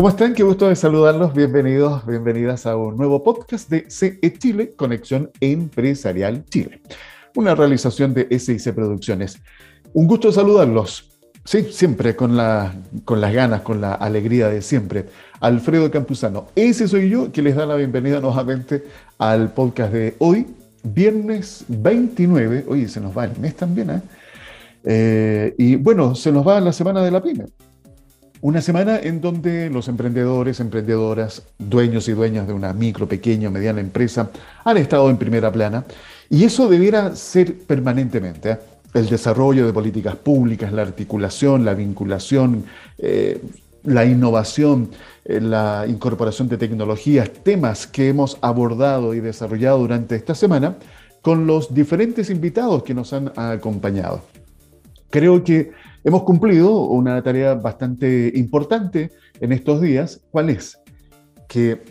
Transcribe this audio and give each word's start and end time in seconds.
¿Cómo 0.00 0.08
están? 0.08 0.32
Qué 0.32 0.42
gusto 0.42 0.66
de 0.66 0.76
saludarlos. 0.76 1.34
Bienvenidos, 1.34 2.06
bienvenidas 2.06 2.64
a 2.64 2.74
un 2.74 2.96
nuevo 2.96 3.22
podcast 3.22 3.68
de 3.68 3.84
CE 3.90 4.32
Chile, 4.38 4.72
Conexión 4.74 5.30
Empresarial 5.42 6.42
Chile. 6.46 6.80
Una 7.36 7.54
realización 7.54 8.14
de 8.14 8.26
SIC 8.38 8.72
Producciones. 8.72 9.42
Un 9.92 10.06
gusto 10.06 10.32
saludarlos. 10.32 11.20
Sí, 11.44 11.64
siempre 11.64 12.16
con, 12.16 12.34
la, 12.34 12.74
con 13.04 13.20
las 13.20 13.34
ganas, 13.34 13.60
con 13.60 13.82
la 13.82 13.92
alegría 13.92 14.48
de 14.48 14.62
siempre. 14.62 15.04
Alfredo 15.38 15.90
Campuzano. 15.90 16.46
Ese 16.56 16.88
soy 16.88 17.10
yo 17.10 17.30
que 17.30 17.42
les 17.42 17.54
da 17.54 17.66
la 17.66 17.74
bienvenida 17.74 18.20
nuevamente 18.20 18.82
al 19.18 19.52
podcast 19.52 19.92
de 19.92 20.14
hoy, 20.16 20.46
viernes 20.82 21.66
29. 21.68 22.64
Oye, 22.68 22.88
se 22.88 23.02
nos 23.02 23.14
va 23.14 23.26
el 23.26 23.38
mes 23.38 23.54
también, 23.54 23.90
¿eh? 23.90 24.00
eh 24.82 25.54
y 25.58 25.76
bueno, 25.76 26.14
se 26.14 26.32
nos 26.32 26.48
va 26.48 26.58
la 26.58 26.72
semana 26.72 27.04
de 27.04 27.10
la 27.10 27.22
pyme. 27.22 27.44
Una 28.42 28.62
semana 28.62 28.98
en 28.98 29.20
donde 29.20 29.68
los 29.68 29.88
emprendedores, 29.88 30.60
emprendedoras, 30.60 31.42
dueños 31.58 32.08
y 32.08 32.12
dueñas 32.12 32.46
de 32.46 32.54
una 32.54 32.72
micro, 32.72 33.06
pequeña 33.06 33.48
o 33.48 33.50
mediana 33.50 33.80
empresa 33.80 34.30
han 34.64 34.78
estado 34.78 35.10
en 35.10 35.18
primera 35.18 35.52
plana 35.52 35.84
y 36.30 36.44
eso 36.44 36.66
debiera 36.66 37.14
ser 37.14 37.58
permanentemente. 37.58 38.52
¿eh? 38.52 38.58
El 38.94 39.10
desarrollo 39.10 39.66
de 39.66 39.74
políticas 39.74 40.16
públicas, 40.16 40.72
la 40.72 40.80
articulación, 40.80 41.66
la 41.66 41.74
vinculación, 41.74 42.64
eh, 42.96 43.42
la 43.84 44.06
innovación, 44.06 44.90
eh, 45.26 45.38
la 45.42 45.84
incorporación 45.86 46.48
de 46.48 46.56
tecnologías, 46.56 47.30
temas 47.44 47.86
que 47.86 48.08
hemos 48.08 48.38
abordado 48.40 49.12
y 49.12 49.20
desarrollado 49.20 49.80
durante 49.80 50.16
esta 50.16 50.34
semana 50.34 50.76
con 51.20 51.46
los 51.46 51.74
diferentes 51.74 52.30
invitados 52.30 52.84
que 52.84 52.94
nos 52.94 53.12
han 53.12 53.32
acompañado. 53.36 54.22
Creo 55.10 55.44
que 55.44 55.72
Hemos 56.02 56.22
cumplido 56.22 56.84
una 56.84 57.22
tarea 57.22 57.54
bastante 57.54 58.32
importante 58.34 59.10
en 59.38 59.52
estos 59.52 59.82
días. 59.82 60.20
¿Cuál 60.30 60.48
es? 60.48 60.78
Que 61.46 61.82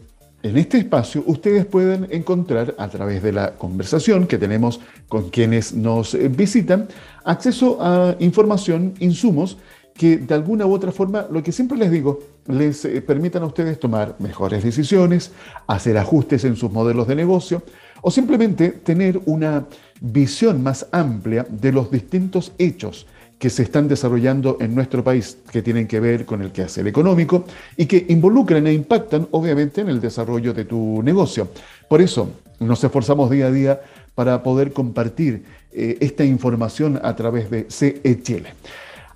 en 0.41 0.57
este 0.57 0.79
espacio 0.79 1.23
ustedes 1.27 1.66
pueden 1.66 2.07
encontrar 2.09 2.73
a 2.79 2.88
través 2.88 3.21
de 3.21 3.33
la 3.33 3.51
conversación 3.55 4.25
que 4.25 4.39
tenemos 4.39 4.79
con 5.07 5.29
quienes 5.29 5.75
nos 5.75 6.17
visitan 6.35 6.88
acceso 7.23 7.77
a 7.81 8.16
información, 8.19 8.95
insumos 8.99 9.57
que 9.93 10.17
de 10.17 10.33
alguna 10.33 10.66
u 10.66 10.73
otra 10.73 10.91
forma, 10.91 11.27
lo 11.29 11.44
que 11.44 11.51
siempre 11.51 11.77
les 11.77 11.91
digo, 11.91 12.19
les 12.47 12.85
eh, 12.85 13.01
permitan 13.01 13.44
a 13.44 13.47
ustedes 13.47 13.79
tomar 13.79 14.16
mejores 14.19 14.63
decisiones, 14.63 15.33
hacer 15.67 15.97
ajustes 15.97 16.45
en 16.45 16.55
sus 16.55 16.71
modelos 16.71 17.07
de 17.07 17.16
negocio 17.16 17.61
o 18.01 18.09
simplemente 18.09 18.69
tener 18.69 19.19
una 19.25 19.67
visión 19.99 20.63
más 20.63 20.88
amplia 20.94 21.45
de 21.49 21.73
los 21.73 21.91
distintos 21.91 22.53
hechos 22.57 23.05
que 23.39 23.49
se 23.49 23.63
están 23.63 23.87
desarrollando 23.87 24.57
en 24.59 24.75
nuestro 24.75 25.01
país, 25.01 25.37
que 25.51 25.61
tienen 25.61 25.87
que 25.87 26.01
ver 26.01 26.25
con 26.25 26.41
el 26.41 26.51
quehacer 26.51 26.85
económico 26.87 27.45
y 27.77 27.85
que 27.85 28.05
involucran 28.09 28.67
e 28.67 28.73
impactan 28.73 29.27
obviamente 29.31 29.79
en 29.79 29.87
el 29.87 30.01
desarrollo 30.01 30.53
de 30.53 30.65
tu 30.65 31.01
negocio. 31.01 31.47
Por 31.87 32.01
eso 32.01 32.29
nos 32.59 32.83
esforzamos 32.83 33.29
día 33.29 33.47
a 33.47 33.51
día 33.51 33.81
para 34.13 34.43
poder 34.43 34.73
compartir 34.73 35.45
eh, 35.71 35.97
esta 36.01 36.25
información 36.25 36.99
a 37.01 37.15
través 37.15 37.49
de 37.49 37.65
CE. 37.69 38.43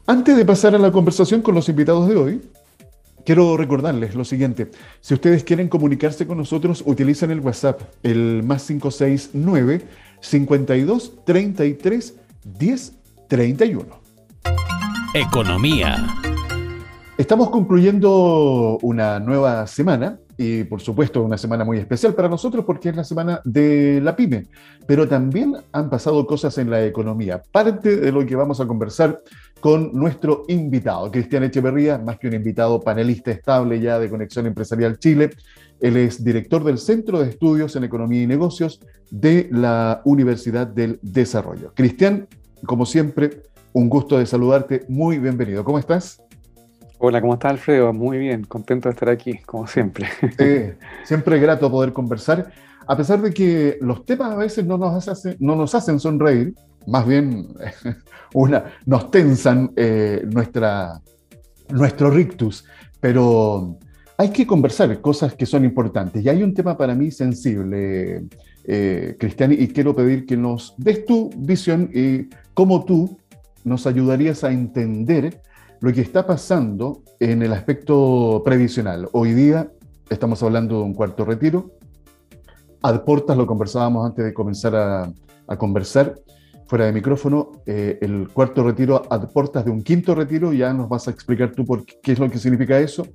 Antes 0.07 0.37
de 0.37 0.45
pasar 0.45 0.73
a 0.73 0.79
la 0.79 0.91
conversación 0.91 1.41
con 1.41 1.53
los 1.53 1.69
invitados 1.69 2.07
de 2.07 2.15
hoy, 2.15 2.41
Quiero 3.25 3.55
recordarles 3.55 4.15
lo 4.15 4.25
siguiente, 4.25 4.69
si 4.99 5.13
ustedes 5.13 5.45
quieren 5.45 5.69
comunicarse 5.69 6.27
con 6.27 6.37
nosotros, 6.37 6.83
utilicen 6.85 7.31
el 7.31 7.39
WhatsApp, 7.39 7.81
el 8.03 8.43
más 8.43 8.65
569 8.67 9.81
52 10.19 11.23
33 11.23 12.15
10 12.43 12.93
31. 13.29 14.02
Economía. 15.15 16.07
Estamos 17.19 17.51
concluyendo 17.51 18.79
una 18.81 19.19
nueva 19.19 19.67
semana 19.67 20.17
y 20.39 20.63
por 20.63 20.81
supuesto 20.81 21.21
una 21.21 21.37
semana 21.37 21.63
muy 21.63 21.77
especial 21.77 22.15
para 22.15 22.27
nosotros 22.27 22.65
porque 22.65 22.89
es 22.89 22.95
la 22.95 23.03
semana 23.03 23.39
de 23.43 24.01
la 24.01 24.15
pyme, 24.15 24.47
pero 24.87 25.07
también 25.07 25.55
han 25.71 25.91
pasado 25.91 26.25
cosas 26.25 26.57
en 26.57 26.71
la 26.71 26.83
economía, 26.83 27.43
parte 27.51 27.97
de 27.97 28.11
lo 28.11 28.25
que 28.25 28.35
vamos 28.35 28.59
a 28.59 28.65
conversar 28.65 29.21
con 29.59 29.93
nuestro 29.93 30.45
invitado, 30.47 31.11
Cristian 31.11 31.43
Echeverría, 31.43 31.99
más 31.99 32.17
que 32.17 32.27
un 32.27 32.33
invitado 32.33 32.81
panelista 32.81 33.29
estable 33.29 33.79
ya 33.79 33.99
de 33.99 34.09
Conexión 34.09 34.47
Empresarial 34.47 34.97
Chile. 34.97 35.29
Él 35.79 35.95
es 35.97 36.23
director 36.23 36.63
del 36.63 36.79
Centro 36.79 37.19
de 37.19 37.29
Estudios 37.29 37.75
en 37.75 37.83
Economía 37.83 38.23
y 38.23 38.27
Negocios 38.27 38.79
de 39.11 39.47
la 39.51 40.01
Universidad 40.05 40.65
del 40.65 40.97
Desarrollo. 41.03 41.71
Cristian, 41.75 42.27
como 42.65 42.87
siempre, 42.87 43.43
un 43.73 43.89
gusto 43.89 44.19
de 44.19 44.25
saludarte, 44.25 44.85
muy 44.87 45.17
bienvenido. 45.17 45.63
¿Cómo 45.63 45.79
estás? 45.79 46.21
Hola, 46.99 47.19
¿cómo 47.19 47.33
estás 47.33 47.53
Alfredo? 47.53 47.91
Muy 47.91 48.19
bien, 48.19 48.43
contento 48.43 48.87
de 48.87 48.93
estar 48.93 49.09
aquí, 49.09 49.39
como 49.39 49.67
siempre. 49.67 50.07
Sí, 50.37 50.77
siempre 51.03 51.39
grato 51.39 51.69
poder 51.69 51.91
conversar, 51.91 52.51
a 52.87 52.95
pesar 52.95 53.21
de 53.21 53.33
que 53.33 53.77
los 53.81 54.05
temas 54.05 54.31
a 54.31 54.35
veces 54.35 54.65
no 54.65 54.77
nos 54.77 55.07
hacen, 55.07 55.35
no 55.39 55.55
nos 55.55 55.73
hacen 55.73 55.99
sonreír, 55.99 56.53
más 56.85 57.07
bien 57.07 57.47
una, 58.33 58.65
nos 58.85 59.09
tensan 59.09 59.71
eh, 59.75 60.23
nuestra, 60.31 61.01
nuestro 61.69 62.11
rictus, 62.11 62.65
pero 62.99 63.77
hay 64.17 64.29
que 64.29 64.45
conversar 64.45 65.01
cosas 65.01 65.33
que 65.33 65.47
son 65.47 65.65
importantes. 65.65 66.23
Y 66.23 66.29
hay 66.29 66.43
un 66.43 66.53
tema 66.53 66.77
para 66.77 66.93
mí 66.93 67.09
sensible, 67.09 68.25
eh, 68.65 69.15
Cristian, 69.19 69.51
y 69.51 69.67
quiero 69.69 69.95
pedir 69.95 70.27
que 70.27 70.37
nos 70.37 70.75
des 70.77 71.05
tu 71.05 71.31
visión 71.35 71.89
y 71.93 72.29
cómo 72.53 72.85
tú 72.85 73.17
nos 73.63 73.87
ayudarías 73.87 74.43
a 74.43 74.51
entender 74.51 75.41
lo 75.79 75.91
que 75.91 76.01
está 76.01 76.25
pasando 76.25 77.03
en 77.19 77.41
el 77.41 77.53
aspecto 77.53 78.41
previsional. 78.43 79.09
Hoy 79.11 79.33
día 79.33 79.69
estamos 80.09 80.41
hablando 80.43 80.77
de 80.77 80.83
un 80.83 80.93
cuarto 80.93 81.25
retiro. 81.25 81.71
Adportas, 82.81 83.37
lo 83.37 83.45
conversábamos 83.45 84.05
antes 84.05 84.23
de 84.25 84.33
comenzar 84.33 84.75
a, 84.75 85.57
conversar, 85.57 86.15
fuera 86.67 86.85
de 86.85 86.93
micrófono, 86.93 87.51
eh, 87.65 87.99
el 88.01 88.29
cuarto 88.29 88.63
retiro 88.63 89.03
adportas 89.09 89.65
de 89.65 89.71
un 89.71 89.83
quinto 89.83 90.15
retiro, 90.15 90.51
ya 90.53 90.73
nos 90.73 90.89
vas 90.89 91.07
a 91.07 91.11
explicar 91.11 91.51
tú 91.51 91.65
por 91.65 91.85
qué, 91.85 92.13
es 92.13 92.19
lo 92.19 92.29
que 92.29 92.39
significa 92.39 92.79
eso. 92.79 93.05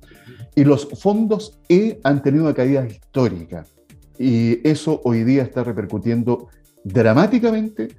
Y 0.55 0.63
los 0.63 0.87
fondos 0.87 1.59
E 1.67 1.99
han 2.03 2.21
tenido 2.21 2.45
una 2.45 2.53
caída 2.53 2.85
histórica. 2.85 3.65
Y 4.17 4.65
eso 4.67 5.01
hoy 5.03 5.23
día 5.23 5.43
está 5.43 5.63
repercutiendo 5.63 6.49
dramáticamente 6.83 7.89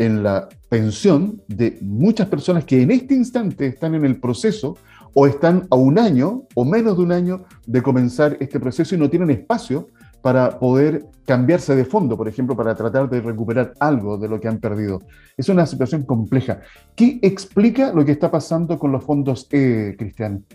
en 0.00 0.22
la 0.22 0.48
pensión 0.70 1.42
de 1.46 1.76
muchas 1.82 2.26
personas 2.26 2.64
que 2.64 2.80
en 2.80 2.90
este 2.90 3.14
instante 3.14 3.66
están 3.66 3.94
en 3.94 4.06
el 4.06 4.18
proceso 4.18 4.78
o 5.12 5.26
están 5.26 5.66
a 5.70 5.76
un 5.76 5.98
año 5.98 6.44
o 6.54 6.64
menos 6.64 6.96
de 6.96 7.02
un 7.02 7.12
año 7.12 7.44
de 7.66 7.82
comenzar 7.82 8.38
este 8.40 8.58
proceso 8.58 8.94
y 8.94 8.98
no 8.98 9.10
tienen 9.10 9.28
espacio 9.28 9.88
para 10.22 10.58
poder 10.58 11.04
cambiarse 11.26 11.76
de 11.76 11.84
fondo, 11.84 12.16
por 12.16 12.28
ejemplo, 12.28 12.56
para 12.56 12.74
tratar 12.74 13.10
de 13.10 13.20
recuperar 13.20 13.74
algo 13.78 14.16
de 14.16 14.28
lo 14.28 14.40
que 14.40 14.48
han 14.48 14.58
perdido. 14.58 15.02
Es 15.36 15.50
una 15.50 15.66
situación 15.66 16.04
compleja. 16.04 16.60
¿Qué 16.96 17.18
explica 17.20 17.92
lo 17.92 18.02
que 18.02 18.12
está 18.12 18.30
pasando 18.30 18.78
con 18.78 18.92
los 18.92 19.04
fondos 19.04 19.48
E, 19.50 19.96
Cristian? 19.98 20.46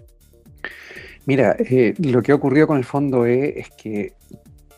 Mira, 1.27 1.55
eh, 1.59 1.93
lo 1.99 2.23
que 2.23 2.31
ha 2.31 2.35
ocurrido 2.35 2.65
con 2.65 2.77
el 2.77 2.83
fondo 2.83 3.27
E 3.27 3.59
es 3.59 3.69
que 3.77 4.13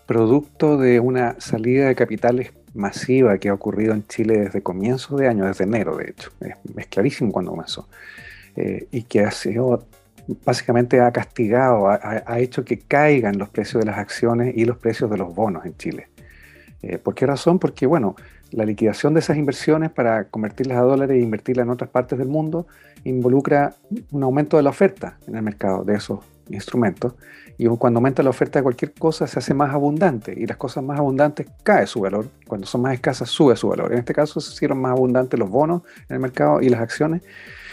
producto 0.06 0.78
de 0.78 1.00
una 1.00 1.36
salida 1.40 1.88
de 1.88 1.96
capitales 1.96 2.52
masiva 2.78 3.38
que 3.38 3.50
ha 3.50 3.54
ocurrido 3.54 3.94
en 3.94 4.06
Chile 4.08 4.38
desde 4.38 4.62
comienzo 4.62 5.18
de 5.18 5.28
año, 5.28 5.46
desde 5.46 5.66
enero 5.66 5.98
de 5.98 6.12
hecho, 6.12 6.32
es, 6.42 6.88
clarísimo 6.88 7.32
cuando 7.32 7.52
comenzó, 7.52 7.88
eh, 8.56 8.88
y 8.92 9.04
que 9.04 9.22
ha 9.22 9.32
sido, 9.32 9.86
básicamente 10.46 11.02
ha 11.02 11.12
castigado, 11.12 11.90
ha, 11.90 12.40
hecho 12.40 12.64
que 12.64 12.80
caigan 12.80 13.38
los 13.38 13.50
precios 13.50 13.84
de 13.84 13.92
las 13.92 13.98
acciones 13.98 14.56
y 14.56 14.66
los 14.66 14.78
precios 14.78 15.10
de 15.10 15.18
los 15.18 15.34
bonos 15.34 15.66
en 15.66 15.76
Chile. 15.78 16.08
Eh, 16.82 16.98
¿Por 16.98 17.16
qué 17.16 17.26
razón? 17.26 17.60
Porque, 17.60 17.88
bueno, 17.88 18.16
la 18.52 18.64
liquidación 18.64 19.14
de 19.14 19.20
esas 19.20 19.38
inversiones 19.38 19.92
para 19.92 20.26
convertirlas 20.26 20.78
a 20.78 20.82
dólares 20.82 21.18
e 21.18 21.22
invertirlas 21.22 21.66
en 21.66 21.72
otras 21.72 21.90
partes 21.90 22.18
del 22.18 22.30
mundo 22.30 22.68
involucra 23.04 23.74
un 24.12 24.24
aumento 24.24 24.58
de 24.58 24.64
la 24.64 24.70
oferta 24.70 25.18
en 25.28 25.36
el 25.36 25.42
mercado 25.42 25.84
de 25.84 25.96
esos 25.96 26.20
instrumentos 26.50 27.14
y 27.58 27.66
cuando 27.68 27.98
aumenta 27.98 28.22
la 28.22 28.30
oferta 28.30 28.60
de 28.60 28.64
cualquier 28.64 28.94
cosa 28.94 29.26
se 29.26 29.40
hace 29.40 29.54
más 29.54 29.74
abundante 29.74 30.34
y 30.38 30.46
las 30.46 30.58
cosas 30.58 30.84
más 30.84 31.00
abundantes 31.00 31.48
cae 31.64 31.88
su 31.88 32.02
valor. 32.02 32.28
Cuando 32.48 32.68
son 32.68 32.82
más 32.82 32.94
escasas 32.94 33.30
sube 33.30 33.56
su 33.56 33.70
valor. 33.70 33.92
En 33.94 34.00
este 34.00 34.14
caso 34.14 34.40
se 34.40 34.54
hicieron 34.54 34.80
más 34.80 34.92
abundantes 34.92 35.40
los 35.40 35.50
bonos 35.50 35.82
en 36.08 36.16
el 36.16 36.20
mercado 36.20 36.62
y 36.62 36.70
las 36.70 36.82
acciones. 36.82 37.24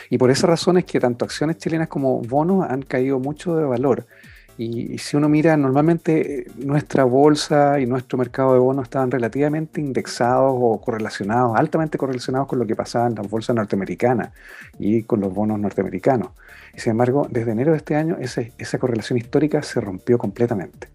Y 0.08 0.16
por 0.16 0.30
esa 0.30 0.46
razón 0.46 0.78
es 0.78 0.84
que 0.84 1.00
tanto 1.00 1.26
acciones 1.26 1.58
chilenas 1.58 1.88
como 1.88 2.20
bonos 2.22 2.66
han 2.68 2.82
caído 2.82 3.18
mucho 3.18 3.56
de 3.56 3.64
valor. 3.64 4.06
Y, 4.56 4.98
si 4.98 5.16
uno 5.16 5.28
mira, 5.28 5.56
normalmente 5.56 6.42
eh, 6.42 6.46
nuestra 6.56 7.02
bolsa 7.02 7.80
y 7.80 7.86
nuestro 7.86 8.16
mercado 8.16 8.52
de 8.52 8.60
bonos 8.60 8.84
estaban 8.84 9.10
relativamente 9.10 9.80
indexados 9.80 10.54
o 10.56 10.80
correlacionados, 10.80 11.56
altamente 11.56 11.98
correlacionados 11.98 12.46
con 12.46 12.60
lo 12.60 12.66
que 12.66 12.76
pasaba 12.76 13.08
en 13.08 13.16
la 13.16 13.22
bolsa 13.22 13.52
norteamericana 13.52 14.32
y 14.78 15.02
con 15.02 15.20
los 15.20 15.34
bonos 15.34 15.58
norteamericanos. 15.58 16.28
Y 16.76 16.80
sin 16.80 16.92
embargo, 16.92 17.26
desde 17.30 17.52
enero 17.52 17.72
de 17.72 17.78
este 17.78 17.96
año 17.96 18.16
esa 18.18 18.78
correlación 18.78 19.18
histórica 19.18 19.62
se 19.62 19.80
rompió 19.80 20.18
completamente. 20.18 20.88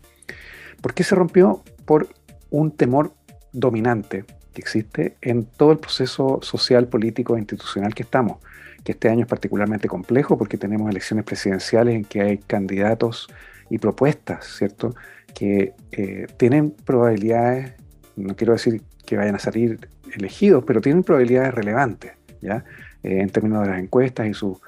¿Por 0.82 0.94
qué 0.94 1.04
se 1.04 1.16
rompió? 1.16 1.64
Por 1.86 2.10
un 2.50 2.72
temor 2.72 3.14
dominante 3.52 4.26
que 4.54 4.62
existe 4.62 5.16
en 5.22 5.46
todo 5.46 5.72
el 5.72 5.78
proceso 5.78 6.40
social, 6.42 6.88
político 6.88 7.36
e 7.36 7.40
institucional 7.40 7.94
que 7.94 8.04
estamos, 8.04 8.38
que 8.84 8.94
este 8.94 9.10
año 9.10 9.22
es 9.22 9.28
particularmente 9.28 9.88
complejo 9.88 10.38
porque 10.38 10.58
tenemos 10.58 10.90
elecciones 10.90 11.26
presidenciales 11.26 11.96
en 11.96 12.06
que 12.06 12.22
hay 12.22 12.38
candidatos 12.38 13.28
y 13.70 13.78
propuestas, 13.78 14.46
¿cierto? 14.46 14.96
Que 15.34 15.74
eh, 15.92 16.28
tienen 16.38 16.72
probabilidades, 16.72 17.74
no 18.16 18.36
quiero 18.36 18.54
decir 18.54 18.82
que 19.06 19.18
vayan 19.18 19.36
a 19.36 19.40
salir 19.40 19.80
elegidos, 20.14 20.64
pero 20.66 20.82
tienen 20.82 21.04
probabilidades 21.04 21.54
relevantes, 21.54 22.14
¿ya? 22.42 22.64
Eh, 23.04 23.20
en 23.22 23.30
términos 23.30 23.64
de 23.64 23.70
las 23.70 23.80
encuestas 23.80 24.28
y 24.28 24.34
su... 24.34 24.60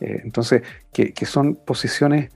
Eh, 0.00 0.20
entonces, 0.24 0.62
que, 0.92 1.12
son 1.26 1.54
posiciones 1.54 2.30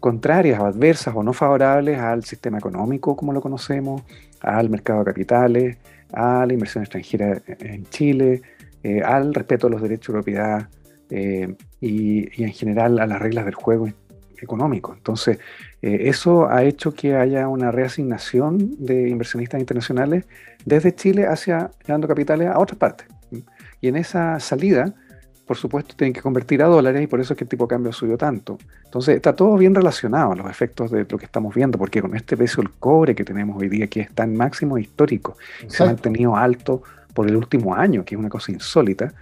contrarias 0.00 0.60
o 0.60 0.66
adversas 0.66 1.14
o 1.14 1.22
no 1.22 1.32
favorables 1.32 1.98
al 1.98 2.24
sistema 2.24 2.58
económico 2.58 3.16
como 3.16 3.32
lo 3.32 3.40
conocemos, 3.40 4.02
al 4.40 4.70
mercado 4.70 5.00
de 5.00 5.04
capitales, 5.04 5.78
a 6.12 6.44
la 6.46 6.52
inversión 6.52 6.82
extranjera 6.84 7.40
en 7.46 7.84
Chile, 7.86 8.42
eh, 8.82 9.02
al 9.02 9.34
respeto 9.34 9.66
de 9.66 9.72
los 9.72 9.82
derechos 9.82 10.08
de 10.08 10.12
propiedad 10.12 10.68
eh, 11.10 11.54
y, 11.80 12.42
en 12.42 12.52
general 12.52 12.98
a 12.98 13.06
las 13.06 13.20
reglas 13.20 13.44
del 13.44 13.54
juego 13.54 13.88
económico. 14.40 14.94
Entonces, 14.94 15.38
eso 15.82 16.48
ha 16.48 16.64
hecho 16.64 16.92
que 16.94 17.14
haya 17.14 17.46
una 17.48 17.70
reasignación 17.70 18.74
de 18.78 19.08
inversionistas 19.08 19.60
internacionales 19.60 20.24
desde 20.64 20.94
Chile 20.94 21.26
hacia 21.26 21.70
llevando 21.86 22.08
capitales 22.08 22.48
a 22.48 22.58
otras 22.58 22.78
partes. 22.78 23.06
Y 23.82 23.88
en 23.88 23.96
esa 23.96 24.40
salida, 24.40 24.94
por 25.50 25.56
supuesto, 25.56 25.96
tienen 25.96 26.12
que 26.12 26.22
convertir 26.22 26.62
a 26.62 26.66
dólares 26.66 27.02
y 27.02 27.08
por 27.08 27.18
eso 27.18 27.32
es 27.32 27.36
que 27.36 27.42
el 27.42 27.48
tipo 27.48 27.64
de 27.64 27.70
cambio 27.70 27.92
subió 27.92 28.16
tanto. 28.16 28.56
Entonces, 28.84 29.16
está 29.16 29.34
todo 29.34 29.56
bien 29.56 29.74
relacionado 29.74 30.30
a 30.30 30.36
los 30.36 30.48
efectos 30.48 30.92
de 30.92 31.04
lo 31.10 31.18
que 31.18 31.24
estamos 31.24 31.52
viendo, 31.52 31.76
porque 31.76 32.00
con 32.00 32.14
este 32.14 32.36
precio 32.36 32.62
del 32.62 32.70
cobre 32.74 33.16
que 33.16 33.24
tenemos 33.24 33.60
hoy 33.60 33.68
día, 33.68 33.88
que 33.88 34.02
está 34.02 34.22
en 34.22 34.36
máximo 34.36 34.78
histórico, 34.78 35.36
se 35.66 35.82
ha 35.82 35.86
mantenido 35.86 36.36
alto 36.36 36.84
por 37.14 37.28
el 37.28 37.34
último 37.34 37.74
año, 37.74 38.04
que 38.04 38.14
es 38.14 38.18
una 38.20 38.28
cosa 38.28 38.52
insólita, 38.52 39.12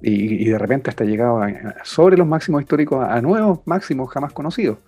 y, 0.00 0.44
de 0.44 0.56
repente 0.56 0.88
hasta 0.88 1.02
llegado 1.02 1.40
sobre 1.82 2.16
los 2.16 2.28
máximos 2.28 2.62
históricos 2.62 3.04
a, 3.04 3.20
nuevos 3.20 3.58
máximos 3.64 4.08
jamás 4.08 4.32
conocidos. 4.32 4.78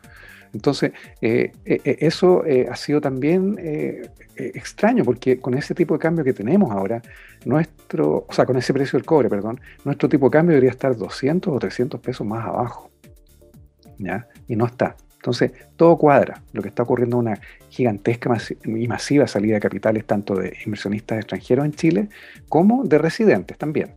Entonces, 0.54 0.92
eh, 1.20 1.52
eh, 1.64 1.80
eh, 1.84 1.96
eso 2.00 2.44
ha 2.70 2.76
sido 2.76 3.00
también 3.00 3.56
extraño, 4.36 5.04
porque 5.04 5.38
con 5.38 5.54
ese 5.54 5.74
tipo 5.74 5.94
de 5.94 6.00
cambio 6.00 6.24
que 6.24 6.32
tenemos 6.32 6.70
ahora, 6.70 7.02
nuestro, 7.44 8.24
o 8.28 8.32
sea, 8.32 8.46
con 8.46 8.56
ese 8.56 8.72
precio 8.72 8.98
del 8.98 9.04
cobre, 9.04 9.28
perdón, 9.28 9.60
nuestro 9.84 10.08
tipo 10.08 10.26
de 10.26 10.30
cambio 10.30 10.54
debería 10.54 10.70
estar 10.70 10.96
200 10.96 11.52
o 11.52 11.58
300 11.58 12.00
pesos 12.00 12.26
más 12.26 12.46
abajo. 12.46 12.90
¿Ya? 13.98 14.26
Y 14.48 14.56
no 14.56 14.66
está. 14.66 14.96
Entonces, 15.16 15.52
todo 15.76 15.96
cuadra. 15.96 16.42
Lo 16.52 16.62
que 16.62 16.68
está 16.68 16.82
ocurriendo 16.82 17.16
es 17.16 17.20
una 17.20 17.40
gigantesca 17.68 18.36
y 18.64 18.88
masiva 18.88 19.26
salida 19.26 19.54
de 19.54 19.60
capitales, 19.60 20.04
tanto 20.04 20.34
de 20.34 20.56
inversionistas 20.64 21.18
extranjeros 21.18 21.64
en 21.64 21.72
Chile 21.72 22.08
como 22.48 22.84
de 22.84 22.98
residentes 22.98 23.56
también. 23.56 23.94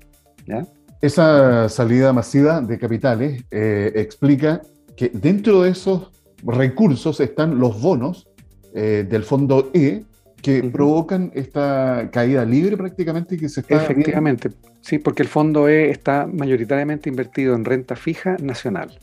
Esa 1.02 1.68
salida 1.68 2.14
masiva 2.14 2.62
de 2.62 2.78
capitales 2.80 3.44
explica 3.52 4.62
que 4.96 5.12
dentro 5.14 5.64
de 5.64 5.72
esos 5.72 6.12
recursos 6.46 7.20
están 7.20 7.60
los 7.60 7.82
bonos 7.82 8.28
eh, 8.74 9.06
del 9.10 9.24
fondo 9.24 9.72
E 9.74 10.04
que 10.42 10.64
provocan 10.64 11.32
esta 11.34 12.10
caída 12.12 12.46
libre 12.46 12.78
prácticamente 12.78 13.38
que 13.38 13.50
se 13.50 13.62
está 13.62 13.76
Efectivamente, 13.76 14.52
sí, 14.82 15.00
porque 15.00 15.24
el 15.24 15.30
fondo 15.30 15.68
E 15.68 15.90
está 15.90 16.28
mayoritariamente 16.28 17.10
invertido 17.10 17.56
en 17.56 17.66
renta 17.66 17.96
fija 17.96 18.38
nacional. 18.40 19.00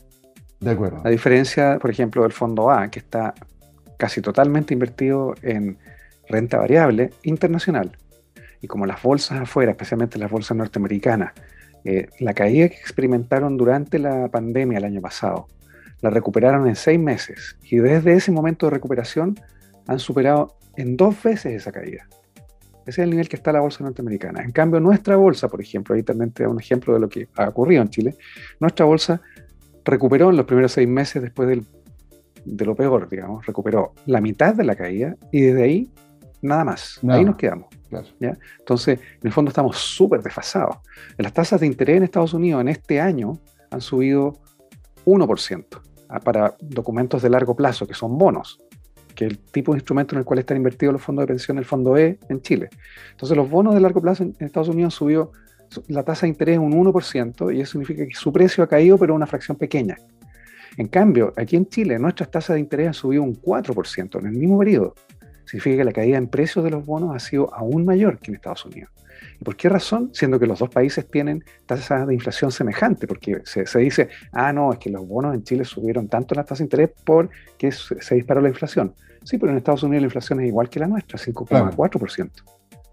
De 0.59 0.71
acuerdo. 0.71 1.01
A 1.03 1.09
diferencia, 1.09 1.77
por 1.79 1.91
ejemplo, 1.91 2.23
del 2.23 2.31
fondo 2.31 2.71
A, 2.71 2.89
que 2.89 2.99
está 2.99 3.33
casi 3.97 4.21
totalmente 4.21 4.73
invertido 4.73 5.35
en 5.41 5.77
renta 6.27 6.57
variable 6.57 7.11
internacional. 7.23 7.91
Y 8.61 8.67
como 8.67 8.85
las 8.85 9.01
bolsas 9.01 9.41
afuera, 9.41 9.71
especialmente 9.71 10.17
las 10.17 10.31
bolsas 10.31 10.57
norteamericanas, 10.57 11.33
eh, 11.83 12.07
la 12.19 12.33
caída 12.33 12.69
que 12.69 12.77
experimentaron 12.77 13.57
durante 13.57 13.99
la 13.99 14.27
pandemia 14.29 14.79
el 14.79 14.85
año 14.85 15.01
pasado, 15.01 15.47
la 16.01 16.09
recuperaron 16.09 16.67
en 16.67 16.75
seis 16.75 16.99
meses. 16.99 17.57
Y 17.63 17.77
desde 17.77 18.13
ese 18.13 18.31
momento 18.31 18.67
de 18.67 18.71
recuperación 18.71 19.39
han 19.87 19.99
superado 19.99 20.57
en 20.75 20.97
dos 20.97 21.21
veces 21.23 21.53
esa 21.53 21.71
caída. 21.71 22.07
Ese 22.85 23.01
es 23.01 23.05
el 23.05 23.09
nivel 23.09 23.27
que 23.27 23.35
está 23.35 23.51
la 23.51 23.61
bolsa 23.61 23.83
norteamericana. 23.83 24.43
En 24.43 24.51
cambio, 24.51 24.79
nuestra 24.79 25.15
bolsa, 25.15 25.47
por 25.47 25.59
ejemplo, 25.59 25.95
ahí 25.95 26.03
también 26.03 26.31
te 26.31 26.43
da 26.43 26.49
un 26.49 26.59
ejemplo 26.59 26.93
de 26.93 26.99
lo 26.99 27.09
que 27.09 27.27
ha 27.35 27.49
ocurrido 27.49 27.81
en 27.81 27.89
Chile, 27.89 28.15
nuestra 28.59 28.85
bolsa 28.85 29.21
recuperó 29.83 30.29
en 30.29 30.37
los 30.37 30.45
primeros 30.45 30.71
seis 30.71 30.87
meses 30.87 31.21
después 31.21 31.47
del, 31.47 31.65
de 32.43 32.65
lo 32.65 32.75
peor, 32.75 33.09
digamos, 33.09 33.45
recuperó 33.45 33.93
la 34.05 34.21
mitad 34.21 34.53
de 34.53 34.63
la 34.63 34.75
caída 34.75 35.15
y 35.31 35.41
desde 35.41 35.63
ahí 35.63 35.91
nada 36.41 36.63
más. 36.63 36.99
Ahí 37.07 37.25
nos 37.25 37.37
quedamos. 37.37 37.67
¿ya? 38.19 38.37
Entonces, 38.59 38.99
en 38.99 39.27
el 39.27 39.31
fondo 39.31 39.49
estamos 39.49 39.77
súper 39.77 40.21
desfasados. 40.21 40.77
Las 41.17 41.33
tasas 41.33 41.59
de 41.61 41.67
interés 41.67 41.97
en 41.97 42.03
Estados 42.03 42.33
Unidos 42.33 42.61
en 42.61 42.67
este 42.67 42.99
año 42.99 43.39
han 43.71 43.81
subido 43.81 44.33
1% 45.05 45.65
ah, 46.09 46.19
para 46.19 46.55
documentos 46.59 47.21
de 47.21 47.29
largo 47.29 47.55
plazo, 47.55 47.87
que 47.87 47.93
son 47.93 48.17
bonos, 48.17 48.61
que 49.13 49.25
es 49.25 49.31
el 49.31 49.39
tipo 49.39 49.73
de 49.73 49.79
instrumento 49.79 50.15
en 50.15 50.19
el 50.19 50.25
cual 50.25 50.39
están 50.39 50.57
invertidos 50.57 50.93
los 50.93 51.01
fondos 51.01 51.23
de 51.23 51.27
pensión, 51.27 51.57
el 51.57 51.65
fondo 51.65 51.97
E 51.97 52.19
en 52.29 52.41
Chile. 52.41 52.69
Entonces, 53.11 53.35
los 53.37 53.49
bonos 53.49 53.73
de 53.73 53.81
largo 53.81 54.01
plazo 54.01 54.23
en, 54.23 54.35
Estados 54.39 54.69
Unidos 54.69 54.93
subido 54.93 55.31
la 55.87 56.03
tasa 56.03 56.25
de 56.25 56.29
interés 56.29 56.59
un 56.59 56.73
1% 56.73 57.55
y 57.55 57.61
eso 57.61 57.71
significa 57.73 58.05
que 58.05 58.13
su 58.13 58.31
precio 58.31 58.63
ha 58.63 58.67
caído, 58.67 58.97
pero 58.97 59.15
una 59.15 59.25
fracción 59.25 59.57
pequeña. 59.57 59.97
En 60.77 60.87
cambio, 60.87 61.33
aquí 61.37 61.55
en 61.55 61.67
Chile, 61.67 61.97
nuestras 61.97 62.29
tasas 62.29 62.55
de 62.55 62.59
interés 62.59 62.87
han 62.87 62.93
subido 62.93 63.23
un 63.23 63.35
4% 63.41 64.19
en 64.19 64.25
el 64.25 64.33
mismo 64.33 64.59
periodo. 64.59 64.93
Significa 65.45 65.77
que 65.77 65.83
la 65.85 65.93
caída 65.93 66.17
en 66.17 66.27
precios 66.27 66.65
de 66.65 66.71
los 66.71 66.85
bonos 66.85 67.15
ha 67.15 67.19
sido 67.19 67.53
aún 67.53 67.85
mayor 67.85 68.19
que 68.19 68.31
en 68.31 68.35
Estados 68.35 68.65
Unidos. 68.65 68.91
¿Y 69.45 69.45
por 69.45 69.55
qué 69.55 69.69
razón? 69.69 70.09
Siendo 70.11 70.39
que 70.39 70.47
los 70.47 70.57
dos 70.57 70.69
países 70.69 71.07
tienen 71.07 71.43
tasas 71.67 72.07
de 72.07 72.15
inflación 72.15 72.51
semejantes, 72.51 73.07
porque 73.07 73.41
se, 73.43 73.79
dice, 73.79 74.09
ah, 74.31 74.51
no, 74.51 74.73
es 74.73 74.79
que 74.79 74.89
los 74.89 75.07
bonos 75.07 75.35
en 75.35 75.43
Chile 75.43 75.65
subieron 75.65 76.07
tanto 76.07 76.33
las 76.33 76.45
tasas 76.45 76.59
de 76.59 76.63
interés 76.63 76.89
porque 77.03 77.71
se, 77.71 78.15
disparó 78.15 78.41
la 78.41 78.49
inflación. 78.49 78.95
Sí, 79.23 79.37
pero 79.37 79.51
en 79.51 79.59
Estados 79.59 79.83
Unidos 79.83 80.01
la 80.01 80.07
inflación 80.07 80.39
es 80.39 80.47
igual 80.47 80.67
que 80.67 80.79
la 80.79 80.87
nuestra, 80.87 81.19
5,4%. 81.19 82.31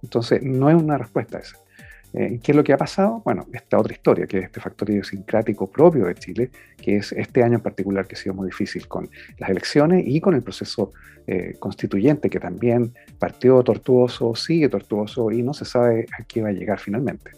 Entonces, 0.03 0.43
no 0.43 0.69
es 0.69 0.77
una 0.77 0.99
respuesta 0.99 1.39
esa. 1.39 1.57
Eh, 2.15 2.41
¿Qué 2.43 2.53
es 2.53 2.57
lo 2.57 2.63
que 2.63 2.73
ha 2.73 2.77
pasado? 2.77 3.23
Bueno, 3.25 3.47
esta 3.53 3.79
otra 3.79 3.93
historia, 3.93 4.27
que 4.27 4.39
es 4.39 4.45
este 4.45 4.61
factor 4.61 4.91
idiosincrático 4.91 5.71
propio 5.71 6.07
de 6.07 6.15
Chile, 6.15 6.51
que 6.77 6.97
es 6.97 7.13
este 7.13 7.43
año 7.43 7.55
en 7.55 7.63
particular 7.63 8.07
que 8.07 8.17
ha 8.17 8.19
sido 8.19 8.35
muy 8.35 8.47
difícil 8.47 8.87
con 8.87 9.09
las 9.39 9.49
elecciones 9.49 10.05
y 10.07 10.21
con 10.21 10.35
el 10.35 10.43
proceso 10.43 10.93
eh, 11.27 11.57
constituyente, 11.59 12.29
que 12.29 12.39
también 12.39 12.93
partió 13.19 13.63
tortuoso, 13.63 14.35
sigue 14.35 14.69
tortuoso 14.69 15.31
y 15.31 15.43
no 15.43 15.55
se 15.55 15.65
sabe 15.65 16.07
a 16.19 16.25
qué 16.25 16.43
va 16.43 16.51
a 16.51 16.53
llegar 16.53 16.79
finalmente. 16.79 17.31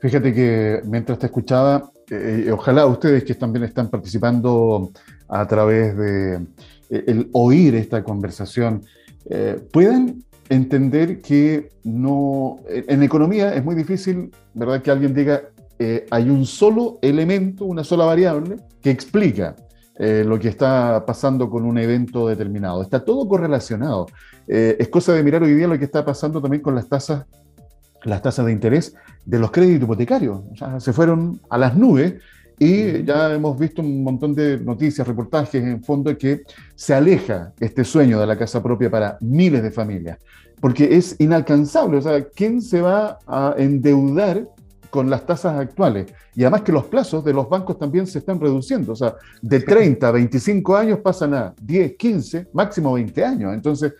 Fíjate 0.00 0.34
que 0.34 0.82
mientras 0.84 1.18
te 1.18 1.26
escuchaba, 1.26 1.90
eh, 2.10 2.50
ojalá 2.52 2.84
ustedes 2.86 3.24
que 3.24 3.34
también 3.34 3.64
están 3.64 3.88
participando 3.88 4.92
a 5.28 5.46
través 5.46 5.96
de 5.96 6.40
el 6.90 7.30
oír 7.32 7.74
esta 7.76 8.04
conversación, 8.04 8.82
puedan 9.72 10.18
entender 10.54 11.20
que 11.20 11.70
no, 11.84 12.56
en 12.68 13.02
economía 13.02 13.54
es 13.54 13.64
muy 13.64 13.74
difícil, 13.74 14.30
¿verdad? 14.54 14.82
Que 14.82 14.90
alguien 14.90 15.14
diga, 15.14 15.42
eh, 15.78 16.06
hay 16.10 16.28
un 16.30 16.46
solo 16.46 16.98
elemento, 17.02 17.64
una 17.64 17.84
sola 17.84 18.04
variable 18.04 18.56
que 18.80 18.90
explica 18.90 19.56
eh, 19.98 20.24
lo 20.26 20.38
que 20.38 20.48
está 20.48 21.04
pasando 21.06 21.50
con 21.50 21.64
un 21.64 21.78
evento 21.78 22.28
determinado. 22.28 22.82
Está 22.82 23.04
todo 23.04 23.26
correlacionado. 23.26 24.06
Eh, 24.46 24.76
es 24.78 24.88
cosa 24.88 25.12
de 25.12 25.22
mirar 25.22 25.42
hoy 25.42 25.54
día 25.54 25.68
lo 25.68 25.78
que 25.78 25.84
está 25.84 26.04
pasando 26.04 26.40
también 26.40 26.62
con 26.62 26.74
las 26.74 26.88
tasas, 26.88 27.26
las 28.04 28.22
tasas 28.22 28.46
de 28.46 28.52
interés 28.52 28.94
de 29.24 29.38
los 29.38 29.50
créditos 29.50 29.84
hipotecarios. 29.84 30.40
O 30.52 30.56
sea, 30.56 30.80
se 30.80 30.92
fueron 30.92 31.40
a 31.48 31.58
las 31.58 31.76
nubes 31.76 32.14
y 32.58 33.04
ya 33.04 33.34
hemos 33.34 33.58
visto 33.58 33.82
un 33.82 34.02
montón 34.02 34.34
de 34.34 34.58
noticias, 34.58 35.06
reportajes 35.06 35.62
en 35.62 35.82
fondo 35.82 36.16
que 36.16 36.42
se 36.74 36.94
aleja 36.94 37.52
este 37.58 37.84
sueño 37.84 38.20
de 38.20 38.26
la 38.26 38.38
casa 38.38 38.62
propia 38.62 38.90
para 38.90 39.18
miles 39.20 39.62
de 39.62 39.70
familias, 39.70 40.18
porque 40.60 40.96
es 40.96 41.16
inalcanzable. 41.18 41.98
O 41.98 42.02
sea, 42.02 42.24
¿quién 42.28 42.62
se 42.62 42.80
va 42.80 43.18
a 43.26 43.54
endeudar 43.58 44.46
con 44.92 45.08
las 45.08 45.24
tasas 45.24 45.58
actuales. 45.58 46.12
Y 46.34 46.42
además 46.42 46.60
que 46.60 46.70
los 46.70 46.84
plazos 46.84 47.24
de 47.24 47.32
los 47.32 47.48
bancos 47.48 47.78
también 47.78 48.06
se 48.06 48.18
están 48.18 48.38
reduciendo. 48.38 48.92
O 48.92 48.94
sea, 48.94 49.14
de 49.40 49.60
30 49.60 50.06
a 50.06 50.10
25 50.10 50.76
años 50.76 50.98
pasan 50.98 51.32
a 51.32 51.54
10, 51.62 51.96
15, 51.96 52.48
máximo 52.52 52.92
20 52.92 53.24
años. 53.24 53.54
Entonces, 53.54 53.94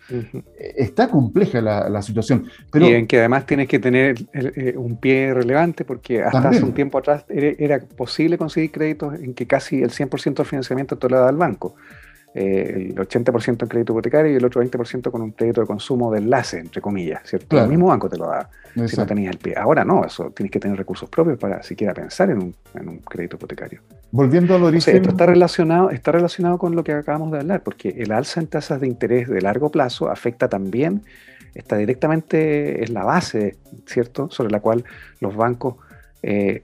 está 0.55 1.07
compleja 1.07 1.61
la, 1.61 2.01
situación. 2.03 2.45
Pero, 2.71 2.87
y 2.87 2.93
en 2.93 3.07
que 3.07 3.17
además 3.17 3.47
tienes 3.47 3.67
que 3.67 3.79
tener 3.79 4.23
eh, 4.33 4.75
un 4.77 4.97
pie 4.97 5.33
relevante 5.33 5.83
porque 5.83 6.21
hasta 6.21 6.49
hace 6.49 6.63
un 6.63 6.73
tiempo 6.75 6.99
atrás 6.99 7.25
era, 7.27 7.79
posible 7.79 8.37
conseguir 8.37 8.69
créditos 8.69 9.15
en 9.15 9.33
que 9.33 9.47
casi 9.47 9.81
el 9.81 9.89
100% 9.89 10.35
del 10.35 10.45
financiamiento 10.45 10.95
te 10.95 11.09
lo 11.09 11.19
da 11.19 11.27
el 11.31 11.37
banco. 11.37 11.73
Eh, 12.35 12.89
el 12.89 12.95
80% 12.95 13.61
en 13.61 13.69
crédito 13.69 13.93
hipotecario 13.93 14.31
y 14.33 14.35
el 14.35 14.45
otro 14.45 14.63
20% 14.63 15.11
con 15.11 15.21
un 15.21 15.31
crédito 15.31 15.61
de 15.61 15.67
consumo 15.67 16.11
de 16.11 16.17
enlace, 16.17 16.59
entre 16.59 16.81
comillas, 16.81 17.21
¿cierto? 17.25 17.61
El 17.61 17.69
mismo 17.69 17.87
banco 17.87 18.09
te 18.09 18.17
lo 18.17 18.27
da 18.27 18.49
si 18.87 18.97
no 18.97 19.05
tenías 19.05 19.33
el 19.33 19.37
pie. 19.37 19.53
Ahora 19.55 19.85
no, 19.85 20.03
eso 20.03 20.31
tienes 20.31 20.51
que 20.51 20.59
tener 20.59 20.75
recursos 20.75 21.07
propios 21.09 21.37
para 21.37 21.61
siquiera 21.61 21.93
pensar 21.93 22.31
en 22.31 22.39
un, 22.39 22.55
en 22.73 22.89
un 22.89 22.97
crédito 22.97 23.35
hipotecario. 23.35 23.81
Volviendo 24.09 24.55
al 24.55 24.63
origen. 24.63 24.95
esto 24.95 25.09
está 25.09 25.27
relacionado, 25.27 25.91
está 25.91 26.11
relacionado 26.11 26.57
con 26.57 26.75
lo 26.75 26.83
que 26.83 26.93
acabamos 26.93 27.31
de 27.31 27.39
hablar, 27.39 27.61
porque 27.61 27.89
el 27.89 28.11
alza 28.11 28.39
en 28.39 28.47
tasas 28.47 28.81
de 28.81 28.87
interés 28.87 29.27
de 29.27 29.39
largo 29.39 29.69
plazo 29.69 30.09
afecta 30.09 30.49
también, 30.49 31.03
está 31.53 31.77
directamente, 31.77 32.83
es 32.83 32.89
la 32.89 33.03
base, 33.03 33.57
¿cierto?, 33.85 34.31
sobre 34.31 34.51
la 34.51 34.59
cual 34.59 34.83
los 35.19 35.35
bancos 35.35 35.75
eh, 36.23 36.63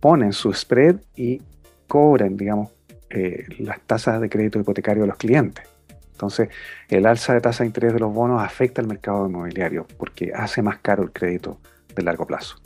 ponen 0.00 0.32
su 0.32 0.52
spread 0.52 0.96
y 1.14 1.40
cobran, 1.86 2.36
digamos, 2.36 2.70
eh, 3.12 3.46
las 3.58 3.80
tasas 3.80 4.20
de 4.20 4.28
crédito 4.28 4.58
hipotecario 4.58 5.02
de 5.02 5.08
los 5.08 5.16
clientes. 5.16 5.64
Entonces, 6.12 6.48
el 6.88 7.06
alza 7.06 7.34
de 7.34 7.40
tasa 7.40 7.64
de 7.64 7.68
interés 7.68 7.92
de 7.92 8.00
los 8.00 8.12
bonos 8.12 8.42
afecta 8.42 8.80
al 8.80 8.86
mercado 8.86 9.26
inmobiliario 9.26 9.86
porque 9.96 10.32
hace 10.34 10.62
más 10.62 10.78
caro 10.78 11.02
el 11.02 11.12
crédito 11.12 11.58
de 11.94 12.02
largo 12.02 12.26
plazo. 12.26 12.56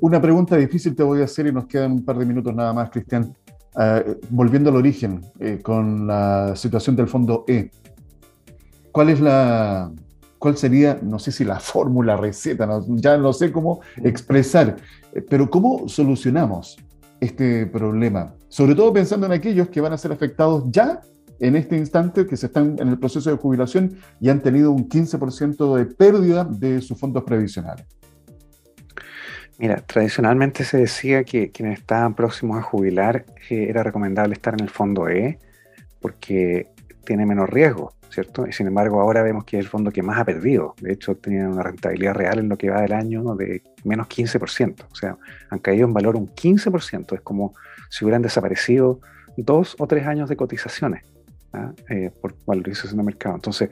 Una 0.00 0.20
pregunta 0.20 0.56
difícil 0.56 0.94
te 0.94 1.02
voy 1.02 1.20
a 1.20 1.24
hacer 1.24 1.46
y 1.46 1.52
nos 1.52 1.66
quedan 1.66 1.92
un 1.92 2.04
par 2.04 2.16
de 2.16 2.24
minutos 2.24 2.54
nada 2.54 2.72
más, 2.72 2.90
Cristian. 2.90 3.34
Eh, 3.78 4.16
volviendo 4.30 4.70
al 4.70 4.76
origen, 4.76 5.22
eh, 5.38 5.60
con 5.62 6.06
la 6.06 6.56
situación 6.56 6.96
del 6.96 7.06
fondo 7.06 7.44
E, 7.46 7.70
¿cuál 8.90 9.10
es 9.10 9.20
la, 9.20 9.92
cuál 10.38 10.56
sería, 10.56 10.98
no 11.02 11.18
sé 11.18 11.30
si 11.30 11.44
la 11.44 11.60
fórmula, 11.60 12.16
receta, 12.16 12.68
ya 12.88 13.16
no 13.16 13.32
sé 13.32 13.52
cómo 13.52 13.80
expresar, 14.02 14.76
eh, 15.12 15.22
pero 15.28 15.48
cómo 15.48 15.88
solucionamos 15.88 16.78
este 17.20 17.66
problema? 17.66 18.34
Sobre 18.48 18.74
todo 18.74 18.92
pensando 18.92 19.26
en 19.26 19.32
aquellos 19.32 19.68
que 19.68 19.80
van 19.80 19.92
a 19.92 19.98
ser 19.98 20.12
afectados 20.12 20.64
ya 20.70 21.00
en 21.38 21.56
este 21.56 21.76
instante, 21.76 22.26
que 22.26 22.36
se 22.36 22.46
están 22.46 22.76
en 22.78 22.88
el 22.88 22.98
proceso 22.98 23.30
de 23.30 23.36
jubilación 23.36 23.96
y 24.20 24.28
han 24.28 24.40
tenido 24.40 24.70
un 24.72 24.88
15% 24.88 25.76
de 25.76 25.86
pérdida 25.86 26.44
de 26.44 26.80
sus 26.82 26.98
fondos 26.98 27.24
previsionales. 27.24 27.86
Mira, 29.58 29.76
tradicionalmente 29.76 30.64
se 30.64 30.78
decía 30.78 31.24
que 31.24 31.50
quienes 31.50 31.80
estaban 31.80 32.14
próximos 32.14 32.58
a 32.58 32.62
jubilar 32.62 33.26
eh, 33.50 33.66
era 33.68 33.82
recomendable 33.82 34.34
estar 34.34 34.54
en 34.54 34.60
el 34.60 34.70
fondo 34.70 35.08
E 35.08 35.38
porque 36.00 36.68
tiene 37.04 37.26
menos 37.26 37.48
riesgo, 37.48 37.92
¿cierto? 38.10 38.46
Y 38.46 38.52
sin 38.52 38.66
embargo 38.66 39.00
ahora 39.00 39.22
vemos 39.22 39.44
que 39.44 39.58
es 39.58 39.64
el 39.64 39.68
fondo 39.68 39.90
que 39.90 40.02
más 40.02 40.18
ha 40.18 40.24
perdido. 40.24 40.74
De 40.80 40.92
hecho, 40.92 41.16
tiene 41.16 41.46
una 41.46 41.62
rentabilidad 41.62 42.14
real 42.14 42.38
en 42.38 42.48
lo 42.48 42.56
que 42.56 42.70
va 42.70 42.82
del 42.82 42.92
año 42.92 43.34
de 43.34 43.62
menos 43.84 44.08
15%. 44.08 44.84
O 44.90 44.94
sea, 44.94 45.16
han 45.48 45.58
caído 45.58 45.86
en 45.86 45.94
valor 45.94 46.16
un 46.16 46.28
15%. 46.28 47.14
Es 47.14 47.20
como 47.20 47.54
si 47.88 48.04
hubieran 48.04 48.22
desaparecido 48.22 49.00
dos 49.36 49.76
o 49.78 49.86
tres 49.86 50.06
años 50.06 50.28
de 50.28 50.36
cotizaciones 50.36 51.04
¿ah? 51.52 51.72
eh, 51.88 52.10
por 52.20 52.34
valorización 52.46 52.98
de 52.98 53.04
mercado. 53.04 53.36
Entonces, 53.36 53.70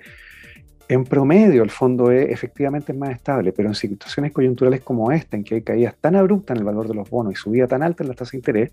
en 0.88 1.04
promedio, 1.04 1.62
el 1.62 1.70
fondo 1.70 2.10
E 2.10 2.32
efectivamente 2.32 2.94
más 2.94 3.10
estable, 3.10 3.52
pero 3.52 3.68
en 3.68 3.74
situaciones 3.74 4.32
coyunturales 4.32 4.80
como 4.80 5.12
esta, 5.12 5.36
en 5.36 5.44
que 5.44 5.56
hay 5.56 5.62
caídas 5.62 5.94
tan 6.00 6.16
abruptas 6.16 6.54
en 6.54 6.60
el 6.60 6.64
valor 6.64 6.88
de 6.88 6.94
los 6.94 7.10
bonos 7.10 7.34
y 7.34 7.36
subida 7.36 7.66
tan 7.66 7.82
alta 7.82 8.02
en 8.02 8.08
la 8.08 8.14
tasa 8.14 8.32
de 8.32 8.38
interés, 8.38 8.72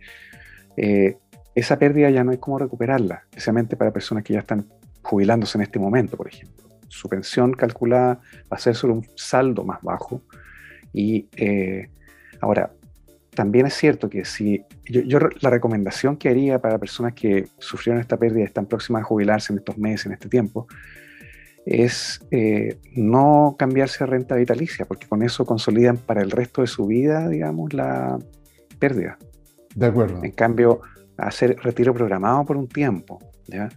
eh, 0.78 1.18
esa 1.54 1.78
pérdida 1.78 2.10
ya 2.10 2.24
no 2.24 2.32
hay 2.32 2.38
cómo 2.38 2.58
recuperarla, 2.58 3.24
especialmente 3.30 3.76
para 3.76 3.92
personas 3.92 4.24
que 4.24 4.34
ya 4.34 4.40
están 4.40 4.66
jubilándose 5.06 5.58
en 5.58 5.62
este 5.62 5.80
momento, 5.80 6.18
por 6.18 6.28
ejemplo. 6.28 6.66
Su 6.88 7.08
pensión 7.08 7.54
calculada 7.54 8.20
va 8.52 8.58
a 8.58 8.60
ser 8.60 8.76
solo 8.76 8.96
un 8.96 9.06
saldo 9.16 9.64
más 9.64 9.82
bajo. 9.82 10.22
Y 10.94 11.28
eh, 11.36 11.90
ahora, 12.42 12.72
también 13.36 13.68
es 13.68 13.76
cierto 13.76 14.10
que 14.10 14.26
si 14.26 14.64
yo, 14.86 15.20
la 15.42 15.50
recomendación 15.50 16.18
que 16.18 16.30
haría 16.30 16.60
para 16.60 16.80
personas 16.80 17.14
que 17.14 17.48
sufrieron 17.60 18.02
esta 18.02 18.18
pérdida 18.18 18.42
y 18.42 18.46
están 18.46 18.66
próximas 18.66 19.02
a 19.04 19.06
jubilarse 19.06 19.54
en 19.54 19.60
estos 19.60 19.78
meses, 19.78 20.08
en 20.08 20.14
este 20.14 20.28
tiempo, 20.28 20.68
es 21.66 22.20
eh, 22.32 22.80
no 22.96 23.56
cambiarse 23.60 24.04
a 24.04 24.08
renta 24.08 24.36
vitalicia, 24.36 24.86
porque 24.86 25.08
con 25.08 25.22
eso 25.22 25.46
consolidan 25.46 25.98
para 25.98 26.22
el 26.22 26.32
resto 26.32 26.62
de 26.62 26.68
su 26.68 26.88
vida, 26.88 27.28
digamos, 27.28 27.74
la 27.74 28.18
pérdida. 28.80 29.18
De 29.76 29.86
acuerdo. 29.86 30.24
En 30.24 30.32
cambio, 30.32 30.82
hacer 31.18 31.58
retiro 31.62 31.94
programado 31.94 32.46
por 32.46 32.58
un 32.58 32.68
tiempo, 32.68 33.20
¿ya? 33.48 33.70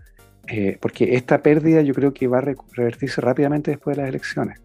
Eh, 0.51 0.79
porque 0.81 1.15
esta 1.15 1.43
pérdida 1.43 1.83
yo 1.83 1.93
creo 1.93 2.15
que 2.15 2.27
va 2.27 2.39
a 2.39 2.55
revertirse 2.73 3.21
rápidamente 3.21 3.71
después 3.71 3.97
de 3.97 4.03
las 4.03 4.09
elecciones. 4.09 4.61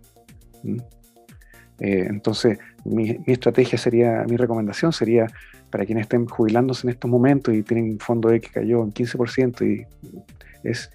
Eh, 1.79 2.05
entonces, 2.09 2.57
mi, 2.85 3.17
mi, 3.25 3.33
estrategia 3.33 3.77
sería, 3.77 4.23
mi 4.27 4.37
recomendación 4.37 4.93
sería 4.93 5.27
para 5.69 5.85
quienes 5.85 6.03
estén 6.03 6.25
jubilándose 6.25 6.87
en 6.87 6.91
estos 6.91 7.11
momentos 7.11 7.53
y 7.53 7.63
tienen 7.63 7.91
un 7.91 7.99
fondo 7.99 8.29
de 8.29 8.39
que 8.39 8.49
cayó 8.49 8.81
en 8.83 8.93
15% 8.93 9.67
y 9.67 9.85
es 10.63 10.89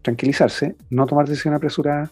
tranquilizarse, 0.00 0.76
no 0.90 1.06
tomar 1.06 1.26
decisión 1.26 1.54
apresurada, 1.54 2.10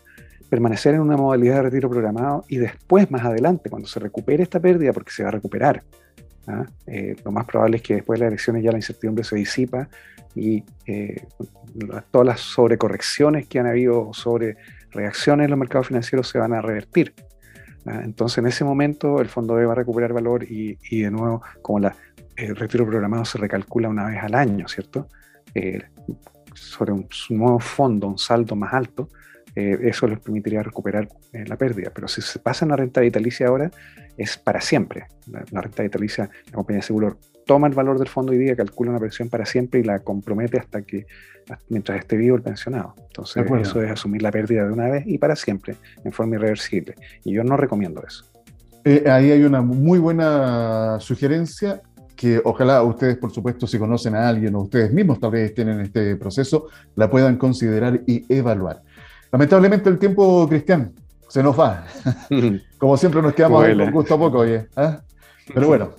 permanecer 0.53 0.95
en 0.95 1.01
una 1.01 1.17
modalidad 1.17 1.57
de 1.57 1.63
retiro 1.63 1.89
programado 1.89 2.45
y 2.49 2.57
después, 2.57 3.11
más 3.11 3.25
adelante, 3.25 3.71
cuando 3.71 3.89
se 3.89 4.01
recupere 4.01 4.43
esta 4.43 4.61
pérdida, 4.61 4.93
porque 4.93 5.11
se 5.11 5.23
va 5.23 5.31
a 5.31 5.33
recuperar, 5.33 5.83
¿ah? 6.47 6.65
eh, 6.87 7.17
lo 7.25 7.33
más 7.33 7.47
probable 7.47 7.77
es 7.77 7.83
que 7.83 7.95
después 7.95 8.19
de 8.19 8.27
las 8.27 8.33
elecciones 8.33 8.63
ya 8.63 8.71
la 8.71 8.79
incertidumbre 8.79 9.25
se 9.25 9.37
disipa 9.37 9.89
y 10.35 10.65
eh, 10.87 11.27
todas 12.11 12.27
las 12.27 12.41
sobrecorrecciones 12.41 13.47
que 13.49 13.59
han 13.59 13.67
habido 13.67 14.13
sobre 14.13 14.57
reacciones 14.91 15.45
en 15.45 15.51
los 15.51 15.59
mercados 15.59 15.89
financieros 15.89 16.29
se 16.29 16.39
van 16.39 16.53
a 16.53 16.63
revertir. 16.63 17.15
¿ah? 17.87 18.01
Entonces, 18.05 18.39
en 18.39 18.47
ese 18.47 18.65
momento, 18.65 19.21
el 19.21 19.29
fondo 19.29 19.55
B 19.55 19.67
va 19.67 19.73
a 19.73 19.77
recuperar 19.77 20.13
valor 20.13 20.45
y, 20.45 20.77
de 20.91 21.11
nuevo, 21.11 21.43
como 21.61 21.81
la, 21.81 21.97
el 22.37 22.57
retiro 22.57 22.87
programado 22.87 23.25
se 23.25 23.39
recalcula 23.39 23.89
una 23.89 24.07
vez 24.07 24.23
al 24.23 24.35
año, 24.35 24.69
¿cierto? 24.69 25.09
Eh, 25.55 25.83
sobre 26.55 26.93
un, 26.93 27.09
nuevo 27.31 27.59
fondo, 27.59 28.07
un 28.07 28.19
saldo 28.19 28.57
más 28.57 28.73
alto, 28.75 29.09
eh, 29.55 29.79
eso 29.83 30.07
les 30.07 30.19
permitiría 30.21 30.63
recuperar 30.63 31.09
eh, 31.33 31.45
la 31.47 31.57
pérdida. 31.57 31.91
Pero 31.95 32.09
si 32.09 32.23
se 32.23 32.39
pasa 32.39 32.67
a 32.67 32.77
renta 32.77 33.01
vitalicia 33.01 33.49
ahora, 33.49 33.71
es 34.17 34.37
para 34.37 34.61
siempre. 34.61 35.07
La, 35.31 35.61
renta 35.61 35.83
vitalicia, 35.83 36.31
la 36.47 36.53
compañía 36.53 36.79
de 36.79 36.87
seguro 36.87 37.19
toma 37.45 37.67
el 37.67 37.75
valor 37.75 37.99
del 37.99 38.09
fondo 38.09 38.33
hoy 38.33 38.39
día, 38.39 38.57
calcula 38.57 38.91
una 38.91 39.01
pensión 39.01 39.29
para 39.29 39.45
siempre 39.45 39.81
y 39.81 39.83
la 39.83 39.99
compromete 39.99 40.59
hasta 40.59 40.83
que 40.83 41.07
mientras 41.69 41.99
esté 41.99 42.17
vivo 42.17 42.37
el 42.37 42.43
pensionado. 42.43 42.95
Entonces, 43.09 43.45
eso 43.61 43.83
es 43.83 43.91
asumir 43.91 44.23
la 44.23 44.31
pérdida 44.31 44.65
de 44.65 44.73
una 44.73 44.89
vez 44.89 45.05
y 45.07 45.19
para 45.19 45.37
siempre, 45.37 45.77
en 46.05 46.13
forma 46.13 46.37
irreversible. 46.37 46.95
Y 47.25 47.33
yo 47.33 47.43
no 47.45 47.57
recomiendo 47.57 48.03
eso. 48.07 48.25
Eh, 48.85 49.05
ahí 49.09 49.31
hay 49.31 49.45
una 49.45 49.63
muy 49.63 49.99
buena 49.99 50.99
sugerencia 51.01 51.83
que 52.17 52.41
ojalá 52.45 52.83
ustedes, 52.83 53.17
por 53.17 53.33
supuesto, 53.33 53.67
si 53.67 53.79
conocen 53.79 54.15
a 54.15 54.29
alguien 54.29 54.55
o 54.55 54.63
ustedes 54.63 54.93
mismos 54.93 55.19
tal 55.19 55.33
vez 55.33 55.51
estén 55.51 55.69
en 55.69 55.81
este 55.81 56.17
proceso, 56.17 56.69
la 56.95 57.11
puedan 57.11 57.37
considerar 57.37 58.01
y 58.07 58.25
evaluar. 58.33 58.83
Lamentablemente 59.33 59.89
el 59.89 59.99
tiempo, 59.99 60.47
Cristian, 60.47 60.93
se 61.27 61.43
nos 61.43 61.59
va. 61.59 61.87
Como 62.79 62.97
siempre 62.99 63.23
nos 63.23 63.33
quedamos 63.35 63.65
con 63.65 63.91
gusto 63.91 64.15
a 64.15 64.19
poco, 64.19 64.39
oye. 64.41 64.69
¿ah? 64.77 65.01
Pero 65.53 65.67
bueno, 65.67 65.95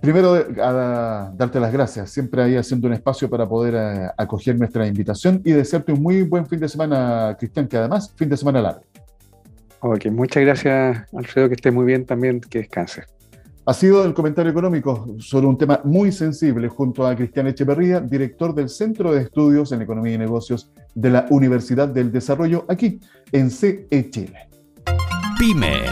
primero 0.00 0.34
a 0.62 1.30
darte 1.34 1.60
las 1.60 1.72
gracias, 1.72 2.10
siempre 2.10 2.42
ahí 2.42 2.56
haciendo 2.56 2.88
un 2.88 2.94
espacio 2.94 3.28
para 3.28 3.46
poder 3.46 3.74
eh, 3.74 4.10
acoger 4.16 4.58
nuestra 4.58 4.86
invitación 4.86 5.42
y 5.44 5.52
desearte 5.52 5.92
un 5.92 6.02
muy 6.02 6.22
buen 6.22 6.46
fin 6.46 6.58
de 6.58 6.68
semana, 6.68 7.36
Cristian, 7.38 7.68
que 7.68 7.76
además, 7.76 8.14
fin 8.16 8.30
de 8.30 8.36
semana 8.38 8.62
largo. 8.62 8.82
Ok, 9.80 10.06
muchas 10.06 10.42
gracias, 10.42 11.06
Alfredo, 11.12 11.48
que 11.48 11.54
esté 11.56 11.70
muy 11.70 11.84
bien 11.84 12.06
también, 12.06 12.40
que 12.40 12.60
descanse. 12.60 13.04
Ha 13.66 13.74
sido 13.74 14.04
el 14.06 14.14
comentario 14.14 14.50
económico 14.50 15.06
sobre 15.18 15.46
un 15.46 15.58
tema 15.58 15.80
muy 15.84 16.12
sensible 16.12 16.68
junto 16.68 17.06
a 17.06 17.14
Cristian 17.14 17.46
Echeverría, 17.46 18.00
director 18.00 18.54
del 18.54 18.70
Centro 18.70 19.12
de 19.12 19.22
Estudios 19.22 19.70
en 19.72 19.82
Economía 19.82 20.14
y 20.14 20.18
Negocios 20.18 20.70
de 20.94 21.10
la 21.10 21.26
Universidad 21.28 21.86
del 21.86 22.10
Desarrollo, 22.10 22.64
aquí 22.68 23.00
en 23.32 23.50
CE 23.50 23.86
Chile. 24.10 24.48
Pyme. 25.38 25.82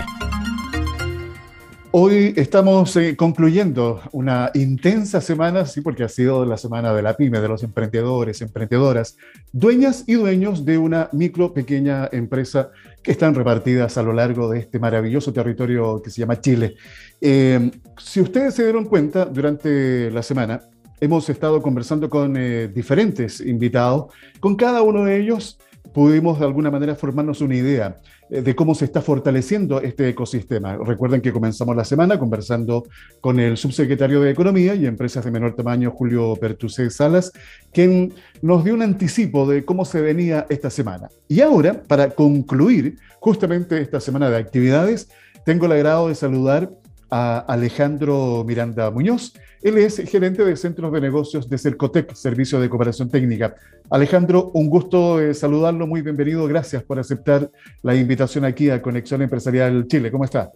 Hoy 1.91 2.35
estamos 2.37 2.97
eh, 2.97 3.17
concluyendo 3.17 4.01
una 4.13 4.51
intensa 4.55 5.21
semana, 5.21 5.67
sí, 5.67 5.81
porque 5.83 6.05
ha 6.05 6.09
sido 6.09 6.45
la 6.47 6.57
semana 6.57 6.93
de 6.95 7.03
la 7.03 7.17
pyme, 7.17 7.41
de 7.41 7.49
los 7.49 7.63
emprendedores, 7.63 8.41
emprendedoras, 8.41 9.17
dueñas 9.53 10.05
y 10.07 10.15
dueños 10.15 10.65
de 10.65 10.79
una 10.79 11.09
micro, 11.13 11.53
pequeña 11.53 12.09
empresa 12.13 12.71
que 13.03 13.13
están 13.13 13.35
repartidas 13.35 13.97
a 13.97 14.03
lo 14.03 14.13
largo 14.13 14.51
de 14.51 14.61
este 14.61 14.79
maravilloso 14.79 15.33
territorio 15.33 16.01
que 16.03 16.11
se 16.11 16.21
llama 16.21 16.41
Chile. 16.41 16.77
Eh, 17.21 17.71
si 17.99 18.21
ustedes 18.21 18.55
se 18.55 18.65
dieron 18.65 18.85
cuenta, 18.85 19.25
durante 19.25 20.11
la 20.11 20.23
semana 20.23 20.61
hemos 21.01 21.29
estado 21.29 21.63
conversando 21.63 22.11
con 22.11 22.37
eh, 22.37 22.69
diferentes 22.69 23.41
invitados, 23.41 24.13
con 24.41 24.57
cada 24.57 24.83
uno 24.83 25.05
de 25.05 25.21
ellos 25.21 25.59
pudimos 25.95 26.39
de 26.39 26.45
alguna 26.45 26.71
manera 26.71 26.95
formarnos 26.95 27.41
una 27.41 27.57
idea 27.57 27.97
de 28.31 28.55
cómo 28.55 28.75
se 28.75 28.85
está 28.85 29.01
fortaleciendo 29.01 29.81
este 29.81 30.09
ecosistema. 30.09 30.77
Recuerden 30.77 31.21
que 31.21 31.33
comenzamos 31.33 31.75
la 31.75 31.85
semana 31.85 32.19
conversando 32.19 32.85
con 33.21 33.41
el 33.41 33.57
subsecretario 33.57 34.21
de 34.21 34.31
Economía 34.31 34.75
y 34.75 34.87
Empresas 34.87 35.25
de 35.25 35.31
Menor 35.31 35.55
Tamaño, 35.55 35.91
Julio 35.91 36.37
Pertusé 36.37 36.91
Salas, 36.91 37.33
quien 37.73 38.13
nos 38.43 38.65
dio 38.65 38.75
un 38.75 38.83
anticipo 38.83 39.47
de 39.47 39.65
cómo 39.65 39.85
se 39.85 40.01
venía 40.01 40.47
esta 40.49 40.71
semana. 40.71 41.09
Y 41.27 41.41
ahora, 41.41 41.83
para 41.83 42.11
concluir 42.11 42.97
justamente 43.21 43.81
esta 43.81 44.01
semana 44.01 44.31
de 44.31 44.37
actividades, 44.37 45.09
tengo 45.45 45.67
el 45.67 45.73
agrado 45.73 46.09
de 46.09 46.15
saludar 46.15 46.71
a 47.11 47.39
Alejandro 47.41 48.45
Miranda 48.47 48.91
Muñoz. 48.91 49.33
Él 49.63 49.79
es 49.79 49.97
gerente 50.09 50.45
de 50.45 50.57
centros 50.57 50.93
de 50.93 51.01
negocios 51.01 51.49
de 51.49 51.59
Cercotec, 51.59 52.15
Servicio 52.15 52.61
de 52.61 52.69
Cooperación 52.69 53.11
Técnica. 53.11 53.57
Alejandro, 53.91 54.51
un 54.55 54.69
gusto 54.69 55.21
eh, 55.21 55.35
saludarlo, 55.35 55.87
muy 55.87 56.03
bienvenido. 56.03 56.47
Gracias 56.47 56.83
por 56.85 56.99
aceptar 56.99 57.51
la 57.83 57.95
invitación 57.95 58.45
aquí 58.45 58.71
a 58.71 58.81
Conexión 58.81 59.23
Empresarial 59.23 59.87
Chile. 59.89 60.11
¿Cómo 60.11 60.25
está? 60.25 60.51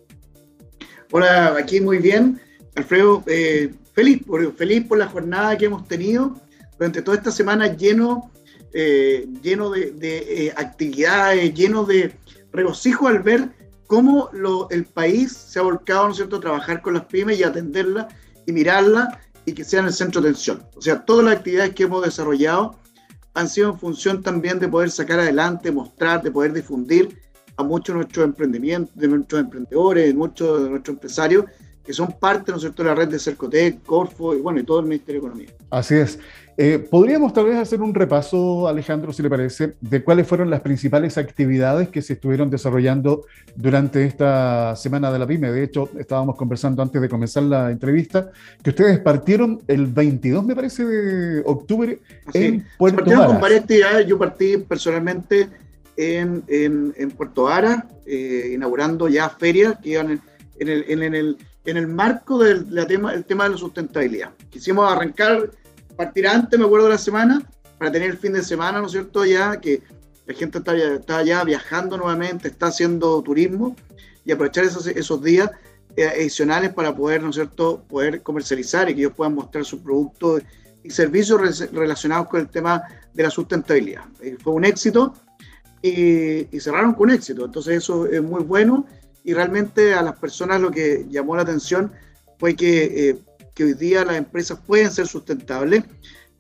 Hola, 1.11 1.57
aquí 1.59 1.81
muy 1.81 1.99
bien. 1.99 2.41
Alfredo, 2.75 3.23
eh, 3.27 3.73
feliz, 3.93 4.23
por, 4.25 4.99
la 4.99 5.09
jornada 5.09 5.59
que 5.59 5.67
hemos 5.67 5.87
tenido 5.87 6.37
durante 6.79 7.03
toda 7.03 7.17
esta 7.17 7.31
semana 7.31 7.75
lleno, 7.77 8.31
eh, 8.73 9.27
lleno 9.43 9.71
de, 9.71 10.53
actividades, 10.57 11.53
lleno 11.55 11.85
de 11.85 12.13
regocijo 12.53 13.09
al 13.09 13.21
ver 13.21 13.49
cómo 13.93 14.31
el 14.71 14.87
país 14.87 15.33
se 15.33 15.59
ha 15.59 15.63
volcado, 15.63 16.09
¿no 16.09 16.15
cierto?, 16.15 16.37
a 16.37 16.41
trabajar 16.41 16.81
con 16.81 16.95
las 16.95 17.05
pymes 17.05 17.39
y 17.39 17.43
atenderlas 17.43 18.07
y 18.47 18.53
mirarla 18.53 19.21
y 19.45 19.53
que 19.53 19.65
sean 19.65 19.85
el 19.85 19.93
centro 19.93 20.23
de 20.23 20.31
atención. 20.31 20.63
O 20.75 20.81
sea, 20.81 21.05
todas 21.05 21.27
las 21.27 21.37
actividades 21.37 21.75
que 21.75 21.83
hemos 21.83 22.03
desarrollado 22.03 22.79
han 23.35 23.51
sido 23.51 23.69
en 23.69 23.79
función 23.79 24.23
también 24.23 24.59
de 24.59 24.67
poder 24.67 24.91
sacar 24.91 25.21
adelante, 25.21 25.71
mostrar, 25.71 26.23
de 26.23 26.31
poder 26.31 26.55
difundir 26.55 27.21
a 27.59 27.65
muchos 27.65 27.93
de 27.93 27.99
nuestros 27.99 28.25
emprendimientos, 28.25 28.97
de 28.97 29.09
nuestros 29.09 29.43
emprendedores, 29.43 30.07
de 30.07 30.15
muchos 30.15 30.63
de 30.63 30.71
nuestros 30.71 30.95
empresarios 30.95 31.45
que 31.85 31.93
son 31.93 32.13
parte, 32.13 32.53
¿no 32.53 32.57
es 32.57 32.63
cierto?, 32.63 32.83
de 32.83 32.89
la 32.89 32.95
red 32.95 33.09
de 33.09 33.19
Cercotec, 33.19 33.83
Corfo 33.85 34.35
y 34.35 34.41
bueno, 34.41 34.61
y 34.61 34.65
todo 34.65 34.81
el 34.81 34.87
Ministerio 34.87 35.21
de 35.21 35.27
Economía. 35.27 35.51
Así 35.71 35.97
es. 35.97 36.19
Eh, 36.57 36.79
Podríamos 36.79 37.33
tal 37.33 37.47
vez 37.47 37.57
hacer 37.57 37.81
un 37.81 37.95
repaso, 37.95 38.69
Alejandro, 38.69 39.13
si 39.13 39.23
le 39.23 39.31
parece, 39.31 39.75
de 39.81 40.05
cuáles 40.05 40.27
fueron 40.27 40.51
las 40.51 40.61
principales 40.61 41.17
actividades 41.17 41.89
que 41.89 42.03
se 42.03 42.13
estuvieron 42.13 42.51
desarrollando 42.51 43.25
durante 43.57 44.05
esta 44.05 44.77
semana 44.77 45.11
de 45.11 45.19
la 45.19 45.27
PyME. 45.27 45.51
De 45.51 45.65
hecho, 45.65 45.89
estábamos 45.99 46.37
conversando 46.37 46.83
antes 46.83 47.01
de 47.01 47.09
comenzar 47.09 47.45
la 47.45 47.71
entrevista 47.71 48.31
que 48.63 48.71
ustedes 48.71 48.99
partieron 49.01 49.61
el 49.67 49.87
22, 49.87 50.45
me 50.45 50.55
parece, 50.55 50.85
de 50.85 51.43
octubre 51.47 52.01
en 52.35 52.67
Puerto 52.77 52.97
partieron 52.99 53.27
con 53.27 53.41
varias 53.41 53.63
actividades. 53.63 54.07
Yo 54.07 54.19
partí 54.19 54.59
personalmente 54.59 55.49
en, 55.97 56.43
en, 56.49 56.95
en 56.97 57.11
Puerto 57.13 57.45
Vara, 57.45 57.87
eh, 58.07 58.53
inaugurando 58.55 59.09
ya 59.09 59.29
ferias 59.31 59.77
que 59.83 59.91
iban 59.91 60.21
en, 60.59 60.69
el, 60.69 60.85
en, 60.89 61.15
el, 61.15 61.37
en 61.65 61.77
el 61.77 61.87
marco 61.87 62.39
del 62.39 62.67
tema, 62.87 63.15
el 63.15 63.25
tema 63.25 63.45
de 63.45 63.51
la 63.51 63.57
sustentabilidad. 63.57 64.31
Quisimos 64.51 64.91
arrancar 64.91 65.51
partir 65.97 66.27
antes, 66.27 66.59
me 66.59 66.65
acuerdo 66.65 66.87
de 66.87 66.93
la 66.93 66.99
semana, 66.99 67.43
para 67.79 67.93
tener 67.93 68.11
el 68.11 68.19
fin 68.19 68.33
de 68.33 68.43
semana, 68.43 68.81
¿no 68.81 68.87
es 68.87 68.93
cierto? 68.93 69.25
Ya 69.25 69.61
que 69.61 69.83
la 70.27 70.35
gente 70.35 70.59
está, 70.59 70.77
está 70.77 71.23
ya 71.23 71.45
viajando 71.45 71.97
nuevamente, 71.97 72.49
está 72.49 72.67
haciendo 72.67 73.23
turismo 73.23 73.77
y 74.25 74.33
aprovechar 74.33 74.65
esos, 74.65 74.87
esos 74.87 75.23
días 75.23 75.51
eh, 75.97 76.07
adicionales 76.07 76.73
para 76.73 76.95
poder, 76.95 77.23
¿no 77.23 77.31
es 77.31 77.35
cierto?, 77.35 77.83
poder 77.89 78.23
comercializar 78.23 78.89
y 78.89 78.95
que 78.95 79.01
ellos 79.03 79.13
puedan 79.15 79.35
mostrar 79.35 79.65
sus 79.65 79.81
productos 79.81 80.43
y 80.83 80.91
servicios 80.91 81.71
relacionados 81.73 82.29
con 82.29 82.41
el 82.41 82.49
tema 82.49 82.83
de 83.13 83.23
la 83.23 83.31
sustentabilidad. 83.31 84.05
Eh, 84.21 84.37
fue 84.43 84.55
un 84.55 84.65
éxito 84.65 85.15
y, 85.83 86.47
cerraron 86.61 86.95
con 86.95 87.11
éxito, 87.11 87.45
entonces 87.45 87.77
eso 87.79 88.07
es 88.07 88.23
muy 88.23 88.43
bueno 88.43 88.87
y 89.25 89.35
realmente 89.35 89.95
a 89.95 90.03
las 90.03 90.19
personas 90.19 90.61
lo 90.61 90.71
que 90.71 91.07
llamó 91.09 91.37
la 91.37 91.43
atención 91.43 91.93
fue 92.39 92.57
que 92.57 93.11
eh, 93.11 93.19
que 93.55 93.65
hoy 93.65 93.75
día 93.75 94.05
las 94.05 94.17
empresas 94.17 94.59
pueden 94.67 94.91
ser 94.91 95.07
sustentables 95.07 95.85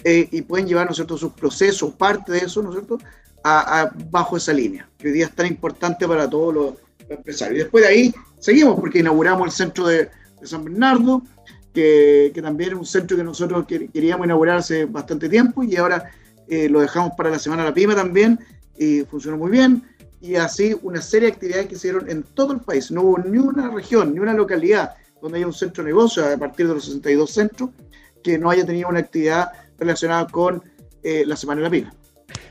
eh, 0.04 0.28
y 0.30 0.42
pueden 0.42 0.66
llevar, 0.66 0.88
¿no 0.88 0.94
cierto?, 0.94 1.16
sus 1.16 1.32
procesos, 1.32 1.94
parte 1.94 2.32
de 2.32 2.38
eso, 2.38 2.62
¿no 2.62 2.72
cierto?, 2.72 2.98
a, 3.44 3.90
bajo 4.10 4.36
esa 4.36 4.52
línea, 4.52 4.88
que 4.98 5.08
hoy 5.08 5.14
día 5.14 5.26
es 5.26 5.34
tan 5.34 5.46
importante 5.46 6.06
para 6.06 6.28
todos 6.28 6.54
los, 6.54 6.74
empresarios. 7.08 7.56
Y 7.56 7.62
después 7.64 7.84
de 7.84 7.90
ahí 7.90 8.14
seguimos, 8.38 8.80
porque 8.80 9.00
inauguramos 9.00 9.46
el 9.46 9.52
centro 9.52 9.86
de, 9.86 10.08
San 10.44 10.64
Bernardo, 10.64 11.22
que, 11.74 12.30
que, 12.34 12.40
también 12.40 12.70
es 12.70 12.78
un 12.78 12.86
centro 12.86 13.16
que 13.16 13.22
nosotros 13.22 13.66
queríamos 13.66 14.26
inaugurar 14.26 14.58
hace 14.58 14.86
bastante 14.86 15.28
tiempo 15.28 15.62
y 15.62 15.76
ahora 15.76 16.10
eh, 16.48 16.68
lo 16.68 16.80
dejamos 16.80 17.12
para 17.16 17.30
la 17.30 17.38
Semana 17.38 17.62
de 17.62 17.68
la 17.68 17.74
Pyme 17.74 17.94
también, 17.94 18.40
y 18.78 19.02
funcionó 19.02 19.36
muy 19.36 19.50
bien. 19.50 19.82
Y 20.22 20.36
así 20.36 20.74
una 20.82 21.02
serie 21.02 21.28
de 21.28 21.34
actividades 21.34 21.66
que 21.66 21.72
se 21.72 21.88
hicieron 21.88 22.08
en 22.08 22.22
todo 22.22 22.54
el 22.54 22.60
país. 22.60 22.90
No 22.90 23.02
hubo 23.02 23.18
ni 23.18 23.38
una 23.38 23.68
región, 23.70 24.14
ni 24.14 24.20
una 24.20 24.32
localidad 24.32 24.92
donde 25.20 25.38
hay 25.38 25.44
un 25.44 25.52
centro 25.52 25.84
de 25.84 25.90
negocio 25.90 26.24
a 26.24 26.36
partir 26.36 26.66
de 26.68 26.74
los 26.74 26.84
62 26.84 27.30
centros 27.30 27.70
que 28.22 28.38
no 28.38 28.48
haya 28.48 28.64
tenido 28.64 28.88
una 28.88 29.00
actividad 29.00 29.50
relacionada 29.78 30.26
con 30.28 30.62
eh, 31.02 31.24
la 31.26 31.36
Semana 31.36 31.60
de 31.60 31.64
la 31.64 31.70
Pila. 31.70 31.94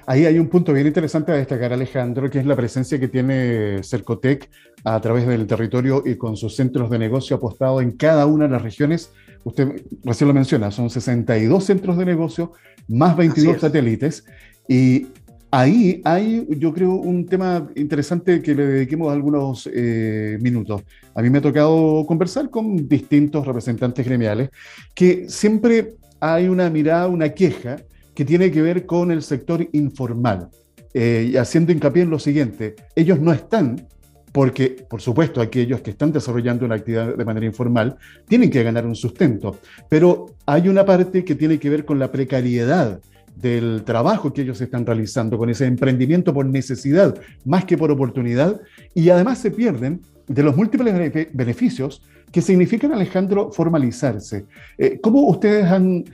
Ahí 0.06 0.26
hay 0.26 0.38
un 0.40 0.48
punto 0.48 0.74
bien 0.74 0.88
interesante 0.88 1.32
a 1.32 1.36
destacar, 1.36 1.72
Alejandro, 1.74 2.30
que 2.30 2.40
es 2.40 2.46
la 2.46 2.56
presencia 2.56 3.00
que 3.00 3.08
tiene 3.08 3.82
Cercotec 3.84 4.50
a 4.84 5.00
través 5.00 5.28
del 5.28 5.48
territorio 5.48 6.04
y 6.06 6.16
con 6.16 6.36
sus 6.36 6.56
centros 6.56 6.90
de 6.90 7.00
negocio 7.00 7.38
apostados 7.38 7.82
en 7.82 7.92
cada 7.92 8.26
una 8.26 8.46
de 8.46 8.52
las 8.52 8.62
regiones. 8.62 9.12
Usted 9.44 9.84
recién 10.04 10.28
lo 10.28 10.34
menciona, 10.34 10.72
son 10.72 10.90
62 10.90 11.64
centros 11.64 11.98
de 11.98 12.06
negocio 12.06 12.52
más 12.88 13.16
22 13.16 13.62
satélites. 13.62 14.26
Y 14.68 15.08
Ahí 15.54 16.02
hay, 16.06 16.48
yo 16.50 16.74
creo, 16.74 16.94
un 16.94 17.26
tema 17.26 17.70
interesante 17.76 18.42
que 18.42 18.56
le 18.56 18.66
dediquemos 18.66 19.12
algunos 19.12 19.70
eh, 19.74 20.38
minutos. 20.40 20.82
A 21.14 21.22
mí 21.22 21.30
me 21.30 21.40
ha 21.40 21.42
tocado 21.42 22.06
conversar 22.08 22.50
con 22.50 22.88
distintos 22.88 23.46
representantes 23.46 24.06
gremiales 24.06 24.50
que 24.96 25.28
siempre 25.28 25.96
hay 26.22 26.48
una 26.48 26.70
mirada, 26.70 27.10
una 27.10 27.30
queja 27.30 27.76
que 28.16 28.24
tiene 28.24 28.50
que 28.50 28.62
ver 28.62 28.86
con 28.86 29.12
el 29.12 29.22
sector 29.24 29.68
informal, 29.74 30.48
eh, 30.94 31.34
haciendo 31.38 31.74
hincapié 31.74 32.04
en 32.04 32.10
lo 32.12 32.20
siguiente, 32.20 32.76
ellos 32.96 33.20
no 33.20 33.34
están 33.34 33.88
porque, 34.32 34.86
por 34.90 35.02
supuesto, 35.02 35.42
aquellos 35.42 35.82
que 35.82 35.92
están 35.92 36.14
desarrollando 36.14 36.66
una 36.66 36.76
actividad 36.76 37.18
de 37.18 37.26
manera 37.26 37.46
informal 37.46 37.98
tienen 38.26 38.50
que 38.50 38.64
ganar 38.64 38.86
un 38.86 38.96
sustento, 38.96 39.58
pero 39.90 40.28
hay 40.46 40.70
una 40.70 40.86
parte 40.86 41.26
que 41.26 41.36
tiene 41.36 41.60
que 41.60 41.70
ver 41.70 41.84
con 41.84 42.00
la 42.00 42.10
precariedad 42.10 43.02
del 43.42 43.84
trabajo 43.84 44.32
que 44.32 44.42
ellos 44.42 44.62
están 44.62 44.86
realizando, 44.86 45.38
con 45.38 45.50
ese 45.50 45.66
emprendimiento 45.66 46.34
por 46.34 46.46
necesidad 46.46 47.20
más 47.46 47.66
que 47.66 47.78
por 47.78 47.92
oportunidad, 47.92 48.62
y 48.94 49.10
además 49.10 49.40
se 49.40 49.52
pierden 49.52 50.02
de 50.28 50.44
los 50.44 50.56
múltiples 50.56 51.30
beneficios 51.34 52.04
que 52.32 52.42
significan, 52.42 52.94
Alejandro, 52.94 53.52
formalizarse. 53.52 54.46
Eh, 54.78 55.00
¿Cómo 55.02 55.28
ustedes 55.28 55.66
han 55.66 56.06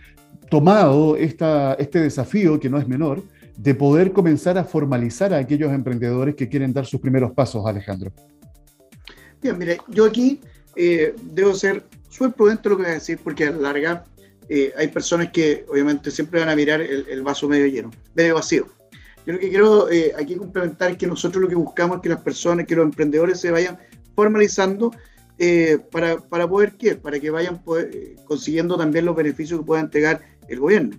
tomado 0.50 1.16
esta, 1.16 1.74
este 1.76 2.00
desafío, 2.00 2.60
que 2.60 2.70
no 2.70 2.80
es 2.80 2.88
menor, 2.88 3.24
de 3.58 3.76
poder 3.76 4.12
comenzar 4.12 4.58
a 4.58 4.64
formalizar 4.64 5.34
a 5.34 5.38
aquellos 5.38 5.72
emprendedores 5.72 6.36
que 6.36 6.48
quieren 6.48 6.74
dar 6.74 6.86
sus 6.86 7.00
primeros 7.00 7.32
pasos, 7.32 7.66
Alejandro? 7.66 8.12
Bien, 9.42 9.58
mire, 9.58 9.78
yo 9.90 10.06
aquí 10.06 10.40
eh, 10.76 11.16
debo 11.24 11.54
ser 11.54 11.84
súper 12.10 12.34
prudente 12.34 12.70
lo 12.70 12.78
que 12.78 12.84
voy 12.84 12.92
a 12.92 12.96
decir, 12.96 13.20
porque 13.24 13.46
a 13.46 13.52
la 13.52 13.58
larga 13.58 14.04
eh, 14.50 14.74
hay 14.78 14.88
personas 14.88 15.32
que 15.32 15.66
obviamente 15.70 16.10
siempre 16.12 16.40
van 16.40 16.50
a 16.50 16.56
mirar 16.56 16.82
el, 16.82 17.22
vaso 17.22 17.48
medio 17.50 17.68
lleno, 17.68 17.92
medio 18.16 18.36
vacío. 18.36 18.68
Yo 19.26 19.34
lo 19.34 19.40
que 19.40 19.50
quiero 19.50 19.90
eh, 19.90 20.14
aquí 20.18 20.36
complementar 20.36 20.92
es 20.92 20.98
que 20.98 21.08
nosotros 21.08 21.42
lo 21.42 21.50
que 21.50 21.56
buscamos 21.56 21.98
es 21.98 22.04
que 22.04 22.10
las 22.10 22.22
personas, 22.22 22.66
que 22.66 22.76
los 22.76 22.86
emprendedores 22.86 23.40
se 23.40 23.52
vayan 23.52 23.78
formalizando 24.16 24.92
eh, 25.38 25.80
para, 25.92 26.18
para, 26.18 26.48
poder 26.48 26.74
¿qué? 26.78 26.96
Para 26.96 27.20
que 27.20 27.30
vayan 27.30 27.62
consiguiendo 28.26 28.78
también 28.78 29.06
los 29.06 29.16
beneficios 29.16 29.60
que 29.60 29.66
pueda 29.66 29.82
entregar 29.82 30.22
el 30.48 30.60
gobierno. 30.60 30.98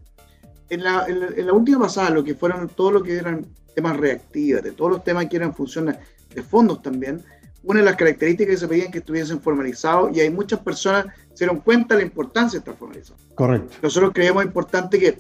En 0.69 0.85
la, 0.85 1.07
en, 1.09 1.47
la, 1.47 1.53
última 1.55 1.81
pasada, 1.81 2.11
lo 2.11 2.23
que 2.23 2.35
fueron 2.35 2.69
todo 2.69 2.93
lo 2.93 3.03
que 3.03 3.17
eran 3.17 3.47
temas 3.75 3.97
reactivos, 3.97 4.63
de 4.63 4.73
todos 4.73 4.91
los 4.91 5.05
temas 5.05 5.27
que 5.27 5.37
eran 5.37 5.55
funciones 5.55 5.97
de 6.35 6.43
fondos 6.43 6.83
también, 6.83 7.25
una 7.63 7.81
de 7.81 7.85
las 7.85 7.97
características 7.97 8.55
que 8.55 8.59
se 8.59 8.69
pedían 8.69 8.91
que 8.91 8.99
estuviesen 8.99 9.41
formalizados 9.41 10.17
y 10.17 10.21
hay 10.21 10.31
muchas 10.31 10.61
personas 10.61 11.07
se 11.35 11.45
dieron 11.45 11.61
cuenta 11.61 11.95
de 11.95 12.03
la 12.03 12.07
importancia 12.07 12.59
de 12.59 12.61
estar 12.61 12.77
formalizados. 12.77 13.21
Correcto. 13.35 13.77
Nosotros 13.83 14.13
creemos 14.15 14.45
importante 14.45 14.99
que, 14.99 15.19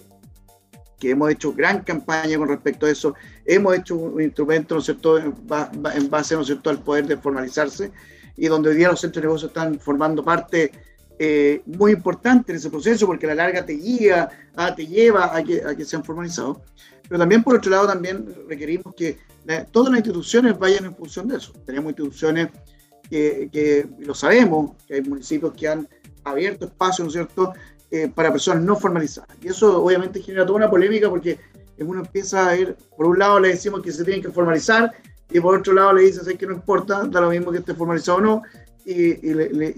que 0.98 1.10
hemos 1.10 1.30
hecho 1.30 1.52
gran 1.52 1.82
campaña 1.82 2.38
con 2.38 2.48
respecto 2.48 2.86
a 2.86 2.90
eso, 2.90 3.14
hemos 3.44 3.76
hecho 3.76 3.96
un 3.96 4.20
instrumento, 4.22 4.74
¿no 4.74 4.80
es 4.80 4.86
cierto?, 4.86 5.18
en 5.18 6.10
base, 6.10 6.34
¿no 6.34 6.40
es 6.40 6.46
cierto?, 6.46 6.70
al 6.70 6.82
poder 6.82 7.06
de 7.06 7.16
formalizarse 7.16 7.92
y 8.36 8.46
donde 8.46 8.70
hoy 8.70 8.76
día 8.76 8.88
los 8.88 9.00
centros 9.00 9.22
de 9.22 9.26
negocios 9.26 9.50
están 9.50 9.78
formando 9.78 10.24
parte 10.24 10.72
eh, 11.20 11.62
muy 11.66 11.92
importante 11.92 12.52
en 12.52 12.58
ese 12.58 12.70
proceso 12.70 13.06
porque 13.06 13.26
a 13.26 13.30
la 13.30 13.34
larga 13.34 13.66
te 13.66 13.72
guía, 13.72 14.28
ah, 14.54 14.72
te 14.74 14.86
lleva 14.86 15.36
a 15.36 15.42
que, 15.42 15.62
a 15.64 15.74
que 15.74 15.84
sean 15.84 16.04
formalizados. 16.04 16.58
Pero 17.08 17.18
también, 17.18 17.42
por 17.42 17.56
otro 17.56 17.70
lado, 17.70 17.88
también 17.88 18.26
requerimos 18.48 18.94
que 18.94 19.18
todas 19.70 19.90
las 19.90 19.98
instituciones 20.00 20.58
vayan 20.58 20.84
en 20.86 20.94
función 20.94 21.28
de 21.28 21.36
eso. 21.36 21.52
Tenemos 21.64 21.90
instituciones 21.90 22.48
que, 23.08 23.88
lo 23.98 24.14
sabemos, 24.14 24.72
que 24.86 24.94
hay 24.94 25.02
municipios 25.02 25.54
que 25.54 25.68
han 25.68 25.88
abierto 26.24 26.66
espacios, 26.66 27.04
¿no 27.04 27.08
es 27.08 27.12
cierto?, 27.14 27.52
eh, 27.90 28.08
para 28.14 28.30
personas 28.30 28.62
no 28.62 28.76
formalizadas. 28.76 29.30
Y 29.40 29.48
eso 29.48 29.82
obviamente 29.82 30.20
genera 30.20 30.44
toda 30.44 30.58
una 30.58 30.70
polémica 30.70 31.08
porque 31.08 31.38
uno 31.78 32.00
empieza 32.00 32.48
a 32.48 32.56
ir, 32.56 32.76
por 32.96 33.06
un 33.06 33.18
lado 33.18 33.40
le 33.40 33.48
decimos 33.48 33.80
que 33.80 33.92
se 33.92 34.04
tienen 34.04 34.22
que 34.22 34.30
formalizar 34.30 34.92
y 35.30 35.40
por 35.40 35.56
otro 35.56 35.72
lado 35.72 35.94
le 35.94 36.02
dicen 36.02 36.36
que 36.36 36.46
no 36.46 36.54
importa, 36.54 37.04
da 37.04 37.20
lo 37.20 37.30
mismo 37.30 37.50
que 37.50 37.58
esté 37.58 37.74
formalizado 37.74 38.18
o 38.18 38.20
no, 38.20 38.42
y, 38.84 39.14
le, 39.32 39.72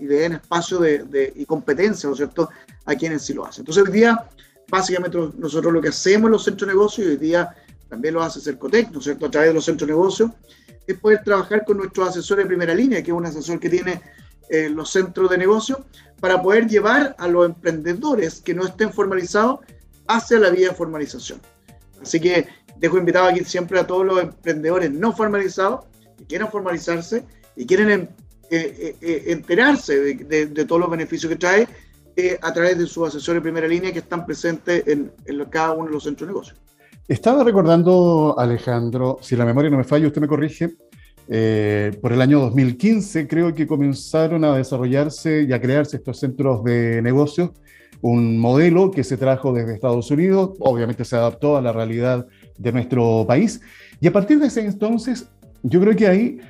den 0.00 0.32
espacio 0.34 0.78
de, 0.78 1.32
y 1.34 1.44
competencia, 1.44 2.06
¿no 2.06 2.14
es 2.14 2.18
cierto?, 2.18 2.48
a 2.84 2.94
quienes 2.94 3.22
sí 3.22 3.34
lo 3.34 3.46
hacen. 3.46 3.62
Entonces 3.62 3.84
hoy 3.84 3.92
día, 3.92 4.28
básicamente 4.70 5.18
nosotros 5.36 5.72
lo 5.72 5.80
que 5.80 5.88
hacemos 5.88 6.26
en 6.26 6.32
los 6.32 6.44
centros 6.44 6.68
de 6.68 6.74
negocio, 6.74 7.04
y 7.04 7.08
hoy 7.08 7.16
día 7.16 7.54
también 7.92 8.14
lo 8.14 8.22
hace 8.22 8.40
Cercotec, 8.40 8.90
¿no 8.90 9.00
es 9.00 9.04
cierto?, 9.04 9.26
a 9.26 9.30
través 9.30 9.50
de 9.50 9.54
los 9.54 9.66
centros 9.66 9.86
de 9.86 9.92
negocio, 9.92 10.34
es 10.86 10.98
poder 10.98 11.22
trabajar 11.22 11.62
con 11.66 11.76
nuestros 11.76 12.08
asesores 12.08 12.46
de 12.46 12.48
primera 12.48 12.74
línea, 12.74 13.02
que 13.02 13.10
es 13.10 13.14
un 13.14 13.26
asesor 13.26 13.60
que 13.60 13.68
tiene 13.68 14.00
eh, 14.48 14.70
los 14.70 14.88
centros 14.88 15.28
de 15.28 15.36
negocio, 15.36 15.84
para 16.18 16.40
poder 16.40 16.66
llevar 16.66 17.14
a 17.18 17.28
los 17.28 17.44
emprendedores 17.44 18.40
que 18.40 18.54
no 18.54 18.64
estén 18.64 18.94
formalizados 18.94 19.60
hacia 20.06 20.38
la 20.38 20.48
vía 20.48 20.70
de 20.70 20.74
formalización. 20.74 21.42
Así 22.00 22.18
que 22.18 22.48
dejo 22.78 22.96
invitado 22.96 23.26
aquí 23.26 23.44
siempre 23.44 23.78
a 23.78 23.86
todos 23.86 24.06
los 24.06 24.22
emprendedores 24.22 24.90
no 24.90 25.12
formalizados 25.14 25.84
que 26.16 26.24
quieran 26.24 26.50
formalizarse 26.50 27.26
y 27.56 27.66
quieren 27.66 27.90
em, 27.90 28.08
eh, 28.50 28.96
eh, 29.02 29.24
enterarse 29.26 29.98
de, 30.14 30.64
todos 30.64 30.80
los 30.80 30.90
beneficios 30.90 31.28
que 31.30 31.36
trae 31.36 31.68
a 32.40 32.52
través 32.54 32.78
de 32.78 32.86
sus 32.86 33.08
asesores 33.08 33.42
de 33.42 33.42
primera 33.42 33.68
línea 33.68 33.92
que 33.92 33.98
están 33.98 34.24
presentes 34.24 34.82
en, 34.86 35.12
en 35.26 35.44
cada 35.50 35.72
uno 35.72 35.88
de 35.88 35.92
los 35.92 36.04
centros 36.04 36.26
de 36.26 36.32
negocio. 36.32 36.54
Estaba 37.08 37.42
recordando, 37.44 38.34
Alejandro, 38.38 39.18
si 39.20 39.36
la 39.36 39.44
memoria 39.44 39.70
no 39.70 39.78
me 39.78 39.84
falla, 39.84 40.06
usted 40.06 40.20
me 40.20 40.28
corrige, 40.28 40.70
Eh, 41.28 41.92
por 42.02 42.12
el 42.12 42.20
año 42.20 42.40
2015 42.40 43.28
creo 43.28 43.54
que 43.54 43.64
comenzaron 43.64 44.44
a 44.44 44.56
desarrollarse 44.56 45.46
y 45.48 45.52
a 45.52 45.60
crearse 45.60 45.96
estos 45.96 46.18
centros 46.18 46.64
de 46.64 47.00
negocios, 47.00 47.50
un 48.00 48.38
modelo 48.38 48.90
que 48.90 49.04
se 49.04 49.16
trajo 49.16 49.52
desde 49.52 49.72
Estados 49.72 50.10
Unidos, 50.10 50.50
obviamente 50.58 51.04
se 51.04 51.14
adaptó 51.14 51.56
a 51.56 51.62
la 51.62 51.72
realidad 51.72 52.26
de 52.58 52.72
nuestro 52.72 53.24
país, 53.26 53.60
y 54.00 54.08
a 54.08 54.12
partir 54.12 54.40
de 54.40 54.48
ese 54.48 54.66
entonces, 54.66 55.28
yo 55.62 55.80
creo 55.80 55.94
que 55.94 56.08
ahí 56.08 56.40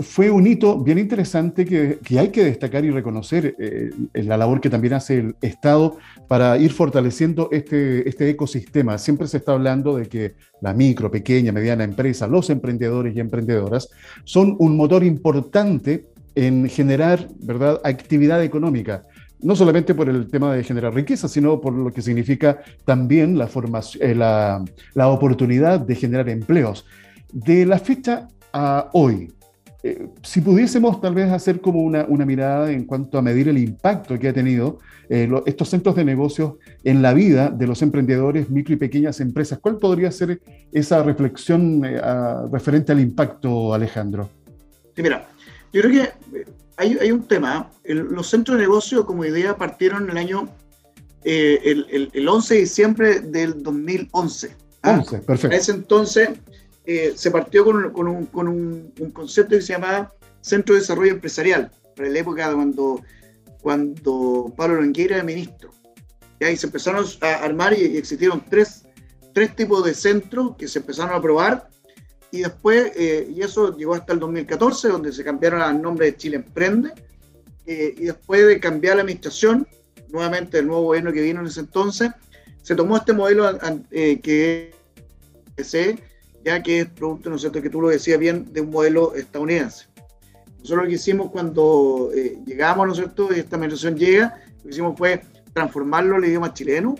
fue 0.00 0.28
un 0.28 0.46
hito 0.46 0.78
bien 0.82 0.98
interesante 0.98 1.64
que, 1.64 1.98
hay 2.18 2.28
que 2.28 2.44
destacar 2.44 2.84
y 2.84 2.90
reconocer 2.90 3.54
eh, 3.58 3.90
en 4.12 4.28
la 4.28 4.36
labor 4.36 4.60
que 4.60 4.70
también 4.70 4.94
hace 4.94 5.18
el 5.18 5.36
Estado 5.40 5.98
para 6.26 6.58
ir 6.58 6.72
fortaleciendo 6.72 7.48
este, 7.52 8.08
este 8.08 8.28
ecosistema. 8.28 8.98
Siempre 8.98 9.28
se 9.28 9.36
está 9.36 9.52
hablando 9.52 9.96
de 9.96 10.06
que 10.06 10.34
la 10.60 10.74
micro, 10.74 11.10
pequeña, 11.10 11.52
mediana 11.52 11.84
empresa, 11.84 12.26
los 12.26 12.50
emprendedores 12.50 13.14
y 13.14 13.20
emprendedoras 13.20 13.88
son 14.24 14.56
un 14.58 14.76
motor 14.76 15.04
importante 15.04 16.06
en 16.34 16.68
generar 16.68 17.28
¿verdad? 17.38 17.80
actividad 17.84 18.42
económica 18.42 19.04
no 19.38 19.54
solamente 19.54 19.94
por 19.94 20.08
el 20.08 20.28
tema 20.28 20.54
de 20.54 20.64
generar 20.64 20.94
riqueza, 20.94 21.28
sino 21.28 21.60
por 21.60 21.74
lo 21.74 21.92
que 21.92 22.00
significa 22.00 22.58
también 22.86 23.38
eh, 23.38 24.14
la, 24.14 24.64
la 24.94 25.08
oportunidad 25.08 25.78
de 25.78 25.94
generar 25.94 26.30
empleos. 26.30 26.86
De 27.32 27.66
la 27.66 27.78
fecha 27.78 28.28
a 28.52 28.88
hoy, 28.94 29.30
eh, 29.88 30.08
si 30.20 30.40
pudiésemos 30.40 31.00
tal 31.00 31.14
vez 31.14 31.30
hacer 31.30 31.60
como 31.60 31.80
una, 31.80 32.04
mirada 32.26 32.72
en 32.72 32.86
cuanto 32.86 33.18
a 33.18 33.22
medir 33.22 33.48
el 33.48 33.56
impacto 33.56 34.18
que 34.18 34.28
ha 34.28 34.32
tenido 34.32 34.80
eh, 35.08 35.30
estos 35.46 35.68
centros 35.68 35.94
de 35.94 36.04
negocios 36.04 36.54
en 36.82 37.02
la 37.02 37.14
vida 37.14 37.50
de 37.50 37.68
los 37.68 37.82
emprendedores, 37.82 38.50
micro 38.50 38.74
y 38.74 38.78
pequeñas 38.78 39.20
empresas, 39.20 39.60
¿cuál 39.60 39.76
podría 39.76 40.10
ser 40.10 40.40
esa 40.72 41.04
reflexión 41.04 41.84
eh, 41.84 42.00
referente 42.50 42.90
al 42.90 42.98
impacto, 42.98 43.72
Alejandro? 43.72 44.28
Sí, 44.96 45.02
mira, 45.02 45.28
yo 45.72 45.82
creo 45.82 45.92
que 45.92 46.44
hay, 46.78 47.12
un 47.12 47.22
tema. 47.22 47.70
los 47.84 48.28
centros 48.28 48.58
de 48.58 48.64
negocio 48.64 49.06
como 49.06 49.24
idea 49.24 49.56
partieron 49.56 50.04
en 50.04 50.10
el 50.10 50.16
año, 50.16 50.48
el, 51.22 52.28
11 52.28 52.54
de 52.54 52.60
diciembre 52.60 53.20
del 53.20 53.62
2011. 53.62 54.56
11, 54.82 55.16
¿ah? 55.16 55.20
perfecto. 55.24 55.46
En 55.46 55.52
ese 55.52 55.72
entonces 55.72 56.30
eh, 56.86 57.14
se 57.16 57.32
partió 57.32 57.64
con, 57.64 57.92
con, 57.92 58.06
un, 58.06 58.26
con 58.26 58.46
un, 58.46 58.92
concepto 59.12 59.56
que 59.56 59.62
se 59.62 59.72
llamaba 59.72 60.12
Centro 60.40 60.74
de 60.74 60.82
Desarrollo 60.82 61.12
Empresarial, 61.12 61.72
para 61.96 62.08
la 62.08 62.18
época 62.20 62.52
cuando, 62.54 63.02
cuando 63.60 64.54
Pablo 64.56 64.80
Longueira 64.80 65.16
era 65.16 65.24
ministro. 65.24 65.70
Y 66.38 66.44
ahí 66.44 66.56
se 66.56 66.66
empezaron 66.66 67.04
a 67.22 67.34
armar 67.44 67.76
y, 67.76 67.96
existieron 67.96 68.44
tres, 68.48 68.84
tres 69.34 69.56
tipos 69.56 69.84
de 69.84 69.94
centros 69.94 70.54
que 70.56 70.68
se 70.68 70.78
empezaron 70.78 71.12
a 71.12 71.20
probar 71.20 71.68
y 72.30 72.42
después, 72.42 72.92
eh, 72.94 73.32
y 73.34 73.42
eso 73.42 73.76
llegó 73.76 73.94
hasta 73.94 74.12
el 74.12 74.20
2014, 74.20 74.88
donde 74.88 75.12
se 75.12 75.24
cambiaron 75.24 75.62
el 75.62 75.82
nombre 75.82 76.06
de 76.06 76.16
Chile 76.16 76.36
Emprende, 76.36 76.92
eh, 77.66 77.94
y 77.96 78.04
después 78.04 78.46
de 78.46 78.60
cambiar 78.60 78.96
la 78.96 79.02
administración, 79.02 79.66
nuevamente 80.08 80.58
el 80.58 80.68
nuevo 80.68 80.82
gobierno 80.82 81.12
que 81.12 81.22
vino 81.22 81.40
en 81.40 81.46
ese 81.46 81.60
entonces, 81.60 82.10
se 82.62 82.76
tomó 82.76 82.96
este 82.96 83.12
modelo 83.12 83.58
que 83.90 84.74
se 85.58 85.96
ya 86.46 86.62
que 86.62 86.82
es 86.82 86.86
producto, 86.86 87.28
¿no 87.28 87.34
es 87.34 87.40
cierto?, 87.40 87.60
que 87.60 87.68
tú 87.68 87.80
lo 87.80 87.88
decías 87.88 88.20
bien, 88.20 88.52
de 88.52 88.60
un 88.60 88.70
modelo 88.70 89.16
estadounidense. 89.16 89.86
Nosotros 90.60 90.84
lo 90.84 90.88
que 90.88 90.94
hicimos 90.94 91.32
cuando 91.32 92.12
eh, 92.14 92.38
llegamos, 92.46 92.86
¿no 92.86 92.92
es 92.92 92.98
cierto?, 92.98 93.28
y 93.34 93.40
esta 93.40 93.56
administración 93.56 93.96
llega, 93.96 94.40
lo 94.58 94.62
que 94.62 94.68
hicimos 94.68 94.96
fue 94.96 95.22
transformarlo 95.52 96.14
al 96.14 96.24
idioma 96.24 96.54
chileno, 96.54 96.94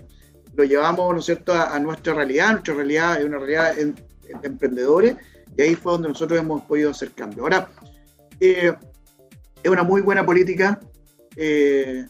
lo 0.52 0.64
llevamos, 0.64 1.12
¿no 1.12 1.20
es 1.20 1.26
cierto?, 1.26 1.52
a, 1.52 1.78
nuestra 1.78 2.12
realidad, 2.12 2.50
nuestra 2.50 2.74
realidad 2.74 3.20
es 3.20 3.24
una 3.24 3.38
realidad 3.38 3.76
de 3.76 3.94
emprendedores, 4.42 5.14
y 5.56 5.62
ahí 5.62 5.76
fue 5.76 5.92
donde 5.92 6.08
nosotros 6.08 6.40
hemos 6.40 6.62
podido 6.62 6.90
hacer 6.90 7.12
cambio. 7.12 7.44
Ahora, 7.44 7.70
eh, 8.40 8.74
es 9.62 9.70
una 9.70 9.84
muy 9.84 10.02
buena 10.02 10.26
política, 10.26 10.80
eh, 11.36 12.04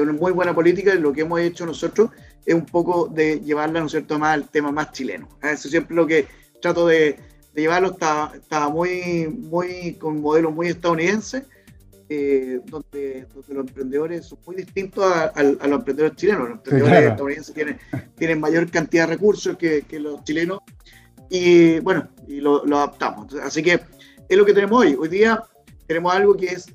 una 0.00 0.12
muy 0.12 0.32
buena 0.32 0.52
política, 0.52 0.92
lo 0.96 1.12
que 1.12 1.20
hemos 1.20 1.38
hecho 1.38 1.64
nosotros 1.64 2.10
es 2.44 2.54
un 2.54 2.66
poco 2.66 3.06
de 3.06 3.38
llevarla, 3.38 3.78
¿no 3.78 3.86
es 3.86 3.92
cierto?, 3.92 4.18
más 4.18 4.34
al 4.34 4.48
tema 4.48 4.72
más 4.72 4.90
chileno. 4.90 5.28
Eso 5.40 5.68
siempre 5.68 5.94
lo 5.94 6.08
que 6.08 6.41
trato 6.62 6.86
de, 6.86 7.18
llevarlo, 7.54 7.90
estaba, 7.90 8.68
muy, 8.70 9.28
muy 9.28 9.94
con 9.94 10.22
modelos 10.22 10.54
muy 10.54 10.68
estadounidenses, 10.68 11.42
eh, 12.08 12.60
donde, 12.66 13.26
los 13.34 13.48
emprendedores 13.50 14.26
son 14.26 14.38
muy 14.46 14.56
distintos 14.56 15.04
a, 15.04 15.42
los 15.42 15.60
emprendedores 15.62 16.16
chilenos. 16.16 16.48
Los 16.48 16.58
emprendedores 16.58 17.10
estadounidenses 17.10 17.54
tienen, 17.54 17.78
tienen 18.16 18.40
mayor 18.40 18.70
cantidad 18.70 19.06
de 19.06 19.14
recursos 19.14 19.58
que, 19.58 19.84
los 19.98 20.24
chilenos 20.24 20.60
y 21.28 21.80
bueno, 21.80 22.08
y 22.26 22.40
lo, 22.40 22.62
adaptamos. 22.64 23.34
Así 23.34 23.62
que 23.62 23.80
es 24.28 24.38
lo 24.38 24.46
que 24.46 24.54
tenemos 24.54 24.80
hoy. 24.80 24.96
Hoy 24.98 25.08
día 25.08 25.42
tenemos 25.86 26.14
algo 26.14 26.34
que 26.36 26.46
es 26.46 26.66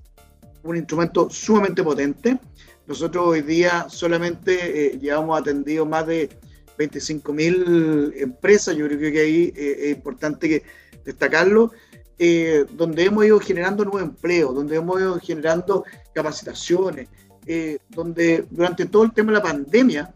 un 0.64 0.76
instrumento 0.76 1.30
sumamente 1.30 1.82
potente. 1.84 2.38
Nosotros 2.86 3.28
hoy 3.28 3.42
día 3.42 3.88
solamente 3.90 4.96
eh, 4.96 5.00
llevamos 5.00 5.40
atendido 5.40 5.86
más 5.86 6.08
de 6.08 6.30
25 6.78 7.34
mil 7.34 8.14
empresas, 8.16 8.76
yo 8.76 8.86
creo 8.88 9.00
que 9.00 9.20
ahí 9.20 9.54
eh, 9.56 9.78
es 9.90 9.98
importante 9.98 10.64
destacarlo, 11.04 11.72
eh, 12.20 12.66
donde 12.72 13.06
hemos 13.06 13.26
ido 13.26 13.40
generando 13.40 13.84
nuevo 13.84 14.00
empleo, 14.00 14.54
donde 14.54 14.76
hemos 14.78 15.00
ido 15.00 15.20
generando 15.20 15.84
capacitaciones, 16.14 17.10
eh, 17.46 17.80
donde 17.90 18.46
durante 18.50 18.86
todo 18.86 19.04
el 19.04 19.14
tema 19.14 19.32
de 19.32 19.38
la 19.38 19.44
pandemia 19.44 20.14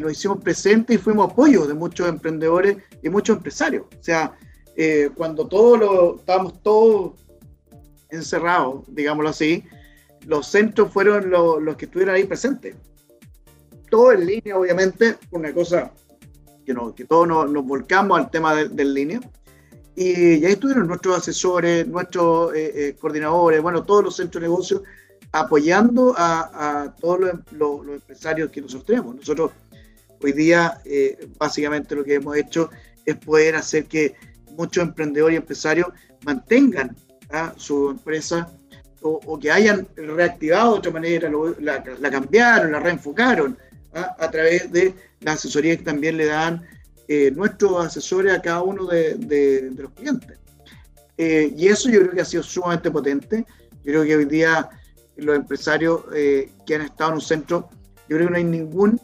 nos 0.00 0.12
hicimos 0.12 0.42
presentes 0.42 0.96
y 0.96 0.98
fuimos 0.98 1.30
apoyo 1.30 1.64
de 1.64 1.74
muchos 1.74 2.08
emprendedores 2.08 2.76
y 3.02 3.08
muchos 3.08 3.36
empresarios. 3.36 3.86
O 3.98 4.02
sea, 4.02 4.36
cuando 5.14 5.46
todos 5.46 5.78
lo, 5.78 6.16
estábamos 6.16 6.60
todos 6.60 7.12
encerrados, 8.10 8.84
digámoslo 8.88 9.30
así, 9.30 9.62
los 10.26 10.48
centros 10.48 10.92
fueron 10.92 11.30
los 11.30 11.76
que 11.76 11.84
estuvieron 11.84 12.16
ahí 12.16 12.24
presentes 12.24 12.74
todo 13.96 14.12
en 14.12 14.26
línea, 14.26 14.58
obviamente, 14.58 15.16
una 15.30 15.54
cosa 15.54 15.90
que, 16.66 16.74
no, 16.74 16.94
que 16.94 17.06
todos 17.06 17.26
nos, 17.26 17.64
volcamos 17.64 18.18
al 18.18 18.30
tema 18.30 18.54
del 18.54 18.76
de 18.76 18.84
línea. 18.84 19.20
Y, 19.94 20.44
ahí 20.44 20.52
estuvieron 20.52 20.86
nuestros 20.86 21.16
asesores, 21.16 21.88
nuestros 21.88 22.54
eh, 22.54 22.72
eh, 22.74 22.96
coordinadores, 23.00 23.62
bueno, 23.62 23.84
todos 23.84 24.04
los 24.04 24.16
centros 24.16 24.42
de 24.42 24.48
negocios 24.48 24.82
apoyando 25.32 26.14
a, 26.14 26.94
todos 27.00 27.40
los, 27.52 27.88
empresarios 27.88 28.50
que 28.50 28.60
nosotros 28.60 28.84
tenemos. 28.84 29.16
Nosotros 29.16 29.52
hoy 30.22 30.32
día, 30.32 30.78
eh, 30.84 31.30
básicamente 31.38 31.94
lo 31.94 32.04
que 32.04 32.16
hemos 32.16 32.36
hecho 32.36 32.68
es 33.06 33.16
poder 33.16 33.56
hacer 33.56 33.86
que 33.86 34.14
muchos 34.58 34.84
emprendedores 34.84 35.36
y 35.36 35.36
empresarios 35.38 35.88
mantengan 36.22 36.94
a 37.30 37.54
su 37.56 37.88
empresa 37.88 38.46
o, 39.00 39.38
que 39.38 39.50
hayan 39.50 39.88
reactivado 39.96 40.72
de 40.72 40.78
otra 40.80 40.92
manera, 40.92 41.30
la, 41.60 42.10
cambiaron, 42.10 42.72
la 42.72 42.80
reenfocaron, 42.80 43.56
a 43.96 44.30
través 44.30 44.70
de 44.70 44.94
la 45.20 45.32
asesoría 45.32 45.76
que 45.76 45.82
también 45.82 46.16
le 46.16 46.26
dan 46.26 46.66
eh, 47.08 47.30
nuestros 47.30 47.86
asesores 47.86 48.34
a 48.34 48.42
cada 48.42 48.62
uno 48.62 48.86
de, 48.86 49.70
los 49.76 49.92
clientes. 49.92 50.38
Eh, 51.16 51.54
y 51.56 51.68
eso 51.68 51.88
yo 51.88 52.00
creo 52.00 52.12
que 52.12 52.20
ha 52.20 52.24
sido 52.24 52.42
sumamente 52.42 52.90
potente. 52.90 53.46
Yo 53.84 53.92
creo 53.92 54.04
que 54.04 54.16
hoy 54.16 54.24
día 54.24 54.68
los 55.16 55.36
empresarios 55.36 56.02
eh, 56.14 56.50
que 56.66 56.74
han 56.74 56.82
estado 56.82 57.10
en 57.10 57.14
un 57.16 57.20
centro, 57.20 57.68
yo 58.08 58.16
creo 58.16 58.26
que 58.26 58.30
no 58.30 58.36
hay 58.36 58.44
ningún 58.44 59.00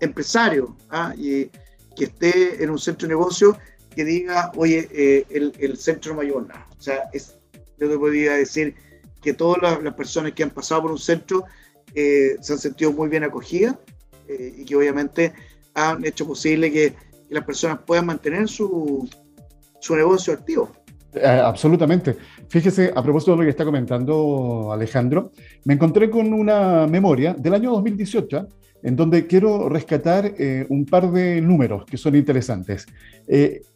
empresario 0.00 0.76
¿ah? 0.90 1.14
que 1.16 1.50
esté 1.96 2.62
en 2.62 2.70
un 2.70 2.78
centro 2.78 3.06
de 3.06 3.14
negocio 3.14 3.56
que 3.94 4.04
diga, 4.04 4.52
oye, 4.56 5.26
el, 5.30 5.76
centro 5.76 6.14
no 6.14 6.22
me 6.22 6.28
nada. 6.28 6.66
O 6.76 6.82
sea, 6.82 7.08
es, 7.12 7.36
yo 7.78 7.88
te 7.88 7.98
podría 7.98 8.34
decir 8.34 8.74
que 9.22 9.32
todas 9.32 9.62
las, 9.62 9.82
las, 9.82 9.94
personas 9.94 10.32
que 10.32 10.42
han 10.42 10.50
pasado 10.50 10.82
por 10.82 10.90
un 10.92 10.98
centro 10.98 11.44
se 11.94 12.52
han 12.52 12.58
sentido 12.58 12.92
muy 12.92 13.08
bien 13.08 13.24
acogidas 13.24 13.76
eh, 14.28 14.54
y 14.58 14.64
que 14.64 14.76
obviamente 14.76 15.32
han 15.74 16.04
hecho 16.04 16.26
posible 16.26 16.72
que, 16.72 16.94
las 17.30 17.44
personas 17.44 17.80
puedan 17.86 18.06
mantener 18.06 18.48
su, 18.48 19.06
su 19.80 19.94
negocio 19.94 20.32
activo. 20.32 20.72
Eh, 21.12 21.26
absolutamente. 21.26 22.16
Fíjese, 22.48 22.90
a 22.96 23.02
propósito 23.02 23.32
de 23.32 23.36
lo 23.36 23.42
que 23.42 23.50
está 23.50 23.66
comentando 23.66 24.72
Alejandro, 24.72 25.30
me 25.66 25.74
encontré 25.74 26.08
con 26.08 26.32
una 26.32 26.86
memoria 26.86 27.34
del 27.34 27.52
año 27.52 27.70
2018 27.72 28.48
en 28.82 28.96
donde 28.96 29.26
quiero 29.26 29.68
rescatar 29.68 30.32
eh, 30.38 30.64
un 30.70 30.86
par 30.86 31.12
de 31.12 31.42
números 31.42 31.84
que 31.84 31.98
son 31.98 32.16
interesantes. 32.16 32.86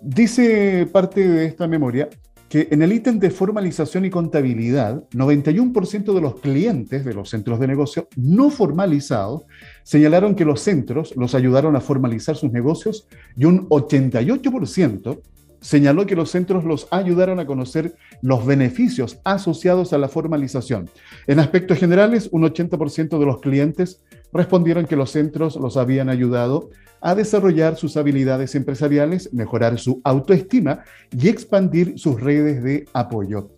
dice 0.00 0.88
parte 0.90 1.28
de 1.28 1.44
esta 1.44 1.68
memoria 1.68 2.08
que 2.52 2.68
en 2.70 2.82
el 2.82 2.92
ítem 2.92 3.18
de 3.18 3.30
formalización 3.30 4.04
y 4.04 4.10
contabilidad, 4.10 5.08
91% 5.12 6.12
de 6.12 6.20
los 6.20 6.38
clientes 6.38 7.02
de 7.02 7.14
los 7.14 7.30
centros 7.30 7.58
de 7.58 7.66
negocio 7.66 8.08
no 8.14 8.50
formalizados 8.50 9.44
señalaron 9.84 10.34
que 10.34 10.44
los 10.44 10.60
centros 10.60 11.16
los 11.16 11.34
ayudaron 11.34 11.76
a 11.76 11.80
formalizar 11.80 12.36
sus 12.36 12.52
negocios 12.52 13.08
y 13.38 13.46
un 13.46 13.70
88% 13.70 15.22
señaló 15.62 16.04
que 16.04 16.14
los 16.14 16.30
centros 16.30 16.64
los 16.64 16.88
ayudaron 16.90 17.40
a 17.40 17.46
conocer 17.46 17.94
los 18.20 18.44
beneficios 18.44 19.18
asociados 19.24 19.94
a 19.94 19.98
la 19.98 20.08
formalización. 20.10 20.90
En 21.26 21.40
aspectos 21.40 21.78
generales, 21.78 22.28
un 22.32 22.42
80% 22.42 23.18
de 23.18 23.24
los 23.24 23.40
clientes 23.40 24.02
respondieron 24.32 24.86
que 24.86 24.96
los 24.96 25.10
centros 25.10 25.56
los 25.56 25.76
habían 25.76 26.08
ayudado 26.08 26.70
a 27.00 27.14
desarrollar 27.14 27.76
sus 27.76 27.96
habilidades 27.96 28.54
empresariales, 28.54 29.32
mejorar 29.32 29.78
su 29.78 30.00
autoestima 30.04 30.84
y 31.10 31.28
expandir 31.28 31.98
sus 31.98 32.20
redes 32.20 32.62
de 32.62 32.86
apoyo. 32.92 33.50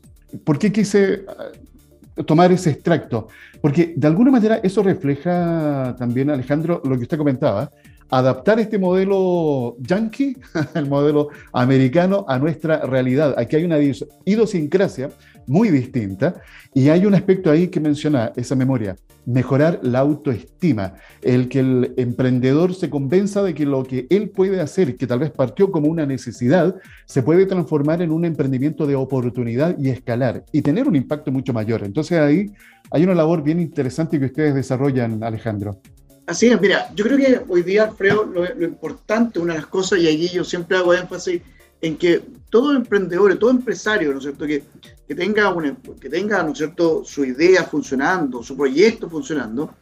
¿Por 0.44 0.58
qué 0.58 0.72
quise 0.72 1.12
eh, 1.12 2.24
tomar 2.24 2.50
ese 2.52 2.70
extracto? 2.70 3.28
Porque 3.60 3.94
de 3.96 4.06
alguna 4.06 4.30
manera 4.30 4.56
eso 4.62 4.82
refleja 4.82 5.94
también, 5.98 6.30
Alejandro, 6.30 6.80
lo 6.84 6.96
que 6.96 7.02
usted 7.02 7.18
comentaba, 7.18 7.70
adaptar 8.10 8.60
este 8.60 8.78
modelo 8.78 9.76
yankee, 9.80 10.36
el 10.74 10.88
modelo 10.88 11.28
americano, 11.52 12.24
a 12.28 12.38
nuestra 12.38 12.78
realidad. 12.86 13.34
Aquí 13.36 13.56
hay 13.56 13.64
una 13.64 13.78
idiosincrasia 14.24 15.10
muy 15.46 15.70
distinta 15.70 16.34
y 16.74 16.88
hay 16.88 17.06
un 17.06 17.14
aspecto 17.14 17.50
ahí 17.50 17.68
que 17.68 17.80
menciona 17.80 18.32
esa 18.36 18.54
memoria, 18.56 18.96
mejorar 19.26 19.80
la 19.82 20.00
autoestima, 20.00 20.94
el 21.22 21.48
que 21.48 21.60
el 21.60 21.94
emprendedor 21.96 22.74
se 22.74 22.90
convenza 22.90 23.42
de 23.42 23.54
que 23.54 23.64
lo 23.64 23.82
que 23.84 24.06
él 24.10 24.30
puede 24.30 24.60
hacer, 24.60 24.96
que 24.96 25.06
tal 25.06 25.20
vez 25.20 25.30
partió 25.30 25.70
como 25.70 25.88
una 25.88 26.06
necesidad, 26.06 26.76
se 27.06 27.22
puede 27.22 27.46
transformar 27.46 28.02
en 28.02 28.10
un 28.10 28.24
emprendimiento 28.24 28.86
de 28.86 28.96
oportunidad 28.96 29.78
y 29.78 29.90
escalar 29.90 30.44
y 30.52 30.62
tener 30.62 30.88
un 30.88 30.96
impacto 30.96 31.30
mucho 31.30 31.52
mayor. 31.52 31.84
Entonces 31.84 32.18
ahí 32.18 32.46
hay 32.90 33.04
una 33.04 33.14
labor 33.14 33.42
bien 33.42 33.60
interesante 33.60 34.18
que 34.18 34.26
ustedes 34.26 34.54
desarrollan, 34.54 35.22
Alejandro. 35.22 35.80
Así 36.26 36.46
es, 36.48 36.58
mira, 36.60 36.90
yo 36.94 37.04
creo 37.04 37.18
que 37.18 37.40
hoy 37.48 37.62
día, 37.62 37.84
Alfredo, 37.84 38.24
lo, 38.24 38.64
importante, 38.64 39.38
una 39.38 39.52
de 39.52 39.60
las 39.60 39.68
cosas, 39.68 39.98
y 39.98 40.08
aquí 40.08 40.28
yo 40.28 40.42
siempre 40.42 40.76
hago 40.76 40.94
énfasis 40.94 41.42
en 41.82 41.98
que 41.98 42.22
todo 42.48 42.74
emprendedor, 42.74 43.36
todo 43.36 43.50
empresario, 43.50 44.10
¿no 44.12 44.18
es 44.18 44.24
cierto?, 44.24 44.46
que, 44.46 44.62
que 45.06 45.14
tenga, 45.14 45.52
una, 45.52 45.76
que 46.00 46.08
tenga, 46.08 46.42
¿no 46.42 46.52
es 46.52 46.58
cierto?, 46.58 47.04
su 47.04 47.24
idea 47.24 47.64
funcionando, 47.64 48.42
su 48.42 48.56
proyecto 48.56 49.08
funcionando, 49.08 49.74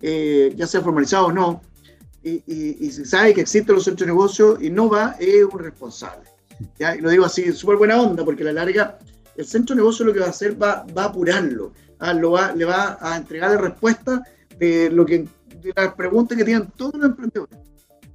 eh, 0.00 0.52
ya 0.56 0.66
sea 0.66 0.80
formalizado 0.80 1.26
o 1.26 1.32
no, 1.32 1.62
y, 2.22 2.42
y, 2.46 2.90
se 2.90 3.06
sabe 3.06 3.32
que 3.32 3.40
existen 3.40 3.74
los 3.74 3.84
centros 3.84 4.06
de 4.06 4.12
negocio 4.12 4.58
y 4.60 4.68
no 4.68 4.90
va, 4.90 5.16
es 5.18 5.42
un 5.42 5.58
responsable. 5.58 6.28
¿ya? 6.78 6.94
Y 6.94 7.00
lo 7.00 7.08
digo 7.08 7.24
así, 7.24 7.50
súper 7.52 7.76
buena 7.76 8.00
onda, 8.00 8.24
porque 8.24 8.42
a 8.42 8.46
la 8.46 8.52
larga, 8.52 8.98
el 9.36 9.46
centro 9.46 9.74
de 9.74 9.80
negocio 9.80 10.04
lo 10.04 10.12
que 10.12 10.20
va 10.20 10.26
a 10.26 10.30
hacer 10.30 10.60
va, 10.62 10.84
va 10.96 11.04
a 11.04 11.06
apurarlo, 11.06 11.72
¿ah? 11.98 12.12
lo 12.12 12.32
va, 12.32 12.52
le 12.52 12.66
va 12.66 12.98
a 13.00 13.16
entregar 13.16 13.52
la 13.52 13.58
respuesta 13.58 14.22
de 14.58 14.90
lo 14.90 15.06
que 15.06 15.26
de 15.62 15.72
las 15.76 15.94
preguntas 15.94 16.36
que 16.36 16.44
tienen 16.44 16.70
todos 16.76 16.94
los 16.94 17.06
emprendedores. 17.06 17.58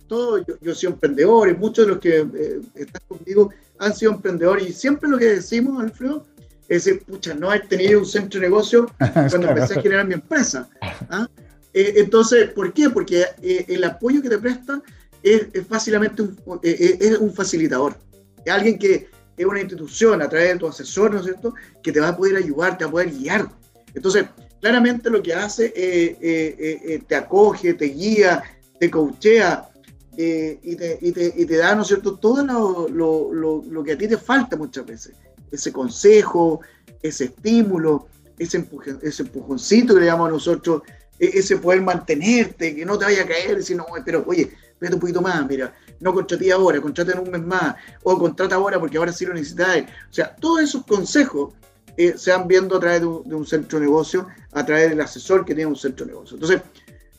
Todos, 0.08 0.46
yo, 0.48 0.56
yo 0.62 0.76
soy 0.76 0.90
emprendedor 0.90 1.50
y 1.50 1.56
muchos 1.56 1.86
de 1.86 1.92
los 1.92 2.00
que 2.00 2.20
eh, 2.20 2.62
están 2.76 3.02
conmigo 3.08 3.52
han 3.80 3.94
sido 3.94 4.14
emprendedores 4.14 4.70
y 4.70 4.74
siempre 4.74 5.10
lo 5.10 5.18
que 5.18 5.26
decimos, 5.26 5.82
Alfredo, 5.82 6.26
es 6.68 6.84
decir, 6.86 7.04
pucha, 7.04 7.34
no 7.34 7.50
haber 7.50 7.68
tenido 7.68 8.00
un 8.00 8.06
centro 8.06 8.40
de 8.40 8.48
negocio 8.48 8.88
cuando 9.30 9.50
empecé 9.50 9.80
a 9.80 9.82
generar 9.82 10.08
mi 10.08 10.16
empresa. 10.16 10.68
¿ah? 11.10 11.28
Eh, 11.74 11.94
entonces, 11.98 12.50
¿por 12.52 12.74
qué? 12.74 12.90
Porque 12.90 13.26
eh, 13.42 13.66
el 13.68 13.84
apoyo 13.84 14.22
que 14.22 14.30
te 14.30 14.38
presta 14.38 14.82
es, 15.22 15.48
es 15.54 15.68
fácilmente 15.68 16.22
un, 16.22 16.38
es 16.62 17.18
un 17.18 17.34
facilitador. 17.34 17.96
Es 18.44 18.54
alguien 18.54 18.78
que 18.78 19.10
es 19.38 19.46
una 19.46 19.60
institución 19.60 20.22
a 20.22 20.30
través 20.30 20.54
de 20.54 20.60
tu 20.60 20.68
asesor, 20.68 21.12
¿no 21.12 21.20
es 21.20 21.26
cierto?, 21.26 21.54
que 21.84 21.92
te 21.92 22.00
va 22.00 22.10
a 22.10 22.18
poder 22.18 22.38
ayudar, 22.38 22.78
te 22.78 22.86
va 22.86 22.90
a 22.90 22.92
poder 22.92 23.12
guiar. 23.12 23.50
Entonces, 23.94 24.26
claramente 24.62 25.10
lo 25.10 25.22
que 25.22 25.34
hace 25.34 25.74
eh, 25.76 26.18
eh, 26.22 26.82
eh, 26.86 27.04
te 27.08 27.16
acoge, 27.16 27.74
te 27.74 27.86
guía, 27.86 28.44
te 28.80 28.90
coachea 28.90 29.70
y 30.18 30.76
te, 30.76 30.98
y, 31.02 31.12
te, 31.12 31.34
y, 31.36 31.46
te, 31.46 31.58
da, 31.58 31.76
¿no 31.76 31.82
es 31.82 31.90
cierto?, 31.90 32.18
todo 32.18 32.44
lo, 32.46 32.88
lo, 33.34 33.64
lo, 33.64 33.84
que 33.84 33.94
a 33.94 33.98
ti 33.98 34.08
te 34.08 34.18
falta 34.18 34.56
muchas 34.56 34.86
veces. 34.86 35.14
Ese 35.52 35.72
consejo, 35.72 36.62
ese 37.02 37.26
estímulo, 37.26 38.08
ese, 38.38 38.58
empuje, 38.58 38.96
empujoncito 39.02 39.94
que 39.94 40.02
le 40.02 40.06
llamamos 40.08 40.30
a 40.30 40.34
nosotros, 40.34 40.82
e, 41.20 41.40
ese 41.40 41.58
poder 41.58 41.82
mantenerte, 41.82 42.76
que 42.76 42.86
no 42.86 42.98
te 42.98 43.06
vaya 43.06 43.24
a 43.24 43.28
caer, 43.28 43.64
sino, 43.64 43.86
pero 44.04 44.24
oye, 44.28 44.52
vete 44.80 44.96
un 44.96 45.00
poquito 45.00 45.22
más, 45.22 45.48
mira, 45.48 45.74
no 46.00 46.14
contraté 46.14 46.52
ahora, 46.52 46.82
contrata 46.82 47.14
en 47.14 47.20
un 47.20 47.32
mes 47.32 47.42
más, 47.42 47.76
o 48.04 48.18
contrata 48.18 48.56
ahora 48.56 48.80
porque 48.80 48.98
ahora 48.98 49.14
sí 49.14 49.26
lo 49.26 49.34
necesitas. 49.34 49.84
O 50.10 50.14
sea, 50.14 50.36
todos 50.36 50.62
esos 50.62 50.86
consejos 50.86 51.54
eh, 51.98 52.14
se 52.18 52.32
van 52.32 52.48
viendo 52.48 52.76
a 52.76 52.80
través 52.80 53.02
de 53.02 53.08
un, 53.08 53.46
centro 53.46 53.80
de 53.80 53.86
negocio, 53.86 54.28
a 54.52 54.66
través 54.66 54.90
del 54.90 55.02
asesor 55.02 55.46
que 55.46 55.56
tiene 55.56 55.70
un 55.70 55.76
centro 55.76 56.06
de 56.06 56.12
negocio. 56.12 56.36
Entonces, 56.36 56.62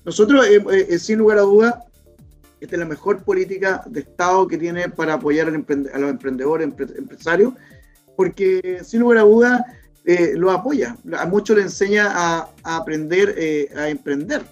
nosotros, 0.05 0.47
eh, 0.47 0.63
eh, 0.71 0.99
sin 0.99 1.19
lugar 1.19 1.39
a 1.39 1.43
duda, 1.43 1.85
esta 2.61 2.77
es 2.77 2.79
la 2.79 2.87
mejor 2.87 3.23
política 3.23 3.83
de 3.87 4.01
Estado 4.01 4.47
que 4.47 4.59
tiene 4.59 4.89
para 4.89 5.15
apoyar 5.15 5.49
a 5.49 5.51
los 5.51 6.11
emprendedores, 6.11 6.69
empresarios, 6.97 7.55
porque 8.17 8.81
sin 8.85 9.01
lugar 9.01 9.19
a 9.19 9.23
duda 9.23 9.65
lo 10.35 10.53
apoya, 10.53 10.97
a 11.19 11.27
muchos 11.27 11.57
le 11.57 11.63
enseña 11.63 12.13
a, 12.15 12.49
aprender 12.63 13.69
a 13.77 13.89
emprender. 13.89 14.43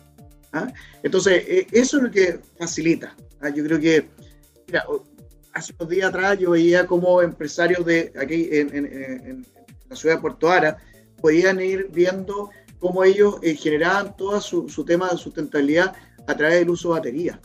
¿ah? 0.53 0.66
Entonces, 1.03 1.44
eso 1.70 1.98
es 1.98 2.03
lo 2.03 2.11
que 2.11 2.40
facilita. 2.59 3.14
¿ah? 3.40 3.50
Yo 3.50 3.64
creo 3.64 3.79
que, 3.79 4.09
mira, 4.66 4.85
hace 5.55 5.72
unos 5.79 5.88
días 5.88 6.09
atrás 6.09 6.38
yo 6.38 6.50
veía 6.50 6.87
como 6.87 7.22
empresarios 7.22 7.87
de 7.87 8.12
aquí 8.20 8.48
en, 8.50 9.46
la 9.88 9.96
ciudad 9.96 10.16
de 10.16 10.20
Puerto 10.20 10.50
Ara, 10.50 10.79
podían 11.20 11.61
ir 11.61 11.88
viendo 11.92 12.50
cómo 12.79 13.05
ellos 13.05 13.37
eh, 13.42 13.55
generaban 13.55 14.16
todo 14.16 14.40
su, 14.40 14.85
tema 14.85 15.11
de 15.11 15.16
sustentabilidad 15.16 15.94
a 16.27 16.37
través 16.37 16.61
del 16.61 16.70
uso 16.70 16.88
de 16.88 16.94
baterías. 17.00 17.38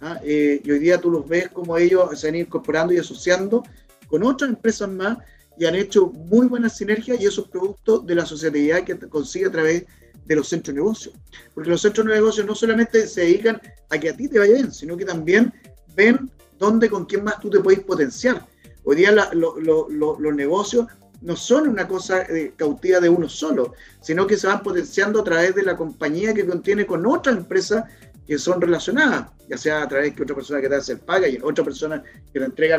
¿ah? 0.00 0.20
Eh, 0.22 0.60
y 0.62 0.70
hoy 0.70 0.78
día 0.78 1.00
tú 1.00 1.10
los 1.10 1.28
ves 1.28 1.48
como 1.48 1.76
ellos 1.76 2.18
se 2.18 2.28
han 2.28 2.36
ido 2.36 2.46
incorporando 2.46 2.92
y 2.92 2.98
asociando 2.98 3.62
con 4.06 4.22
otras 4.22 4.50
empresas 4.50 4.88
más 4.88 5.18
y 5.60 5.66
han 5.66 5.74
hecho 5.74 6.06
muy 6.06 6.46
buenas 6.46 6.78
sinergias 6.78 7.20
y 7.20 7.26
esos 7.26 7.46
productos 7.48 8.06
de 8.06 8.14
la 8.14 8.24
sociedad 8.24 8.82
que 8.82 8.98
consigue 8.98 9.44
a 9.44 9.50
través 9.50 9.84
de 10.24 10.34
los 10.34 10.48
centros 10.48 10.74
de 10.74 10.80
negocio. 10.80 11.12
Porque 11.54 11.68
los 11.68 11.82
centros 11.82 12.06
de 12.06 12.14
negocio 12.14 12.44
no 12.44 12.54
solamente 12.54 13.06
se 13.06 13.20
dedican 13.20 13.60
a 13.90 13.98
que 13.98 14.08
a 14.08 14.16
ti 14.16 14.26
te 14.26 14.38
vaya 14.38 14.54
bien, 14.54 14.72
sino 14.72 14.96
que 14.96 15.04
también 15.04 15.52
ven 15.94 16.30
dónde, 16.58 16.88
con 16.88 17.04
quién 17.04 17.24
más 17.24 17.40
tú 17.40 17.50
te 17.50 17.60
puedes 17.60 17.80
potenciar. 17.80 18.46
Hoy 18.84 18.96
día 18.96 19.12
los 19.12 20.34
negocios 20.34 20.86
no 21.20 21.36
son 21.36 21.68
una 21.68 21.86
cosa 21.86 22.22
eh, 22.22 22.54
cautiva 22.56 22.98
de 22.98 23.10
uno 23.10 23.28
solo, 23.28 23.74
sino 24.00 24.26
que 24.26 24.38
se 24.38 24.46
van 24.46 24.62
potenciando 24.62 25.20
a 25.20 25.24
través 25.24 25.54
de 25.54 25.62
la 25.62 25.76
compañía 25.76 26.32
que 26.32 26.46
contiene 26.46 26.86
con 26.86 27.04
otras 27.04 27.36
empresas 27.36 27.84
que 28.26 28.38
son 28.38 28.62
relacionadas, 28.62 29.26
ya 29.46 29.58
sea 29.58 29.82
a 29.82 29.88
través 29.88 30.16
de 30.16 30.22
otra 30.22 30.36
persona 30.36 30.62
que 30.62 30.70
te 30.70 30.76
hace 30.76 30.92
el 30.92 31.00
paga 31.00 31.28
y 31.28 31.38
otra 31.42 31.64
persona 31.64 32.02
que 32.32 32.38
te 32.38 32.46
entrega 32.46 32.78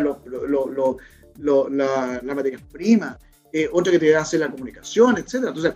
lo, 1.40 1.70
la, 1.70 2.22
materia 2.24 2.60
prima, 2.72 3.18
eh, 3.52 3.70
otra 3.72 3.92
que 3.92 4.00
te 4.00 4.16
hace 4.16 4.38
la 4.38 4.50
comunicación, 4.50 5.18
etc. 5.18 5.36
Entonces, 5.48 5.74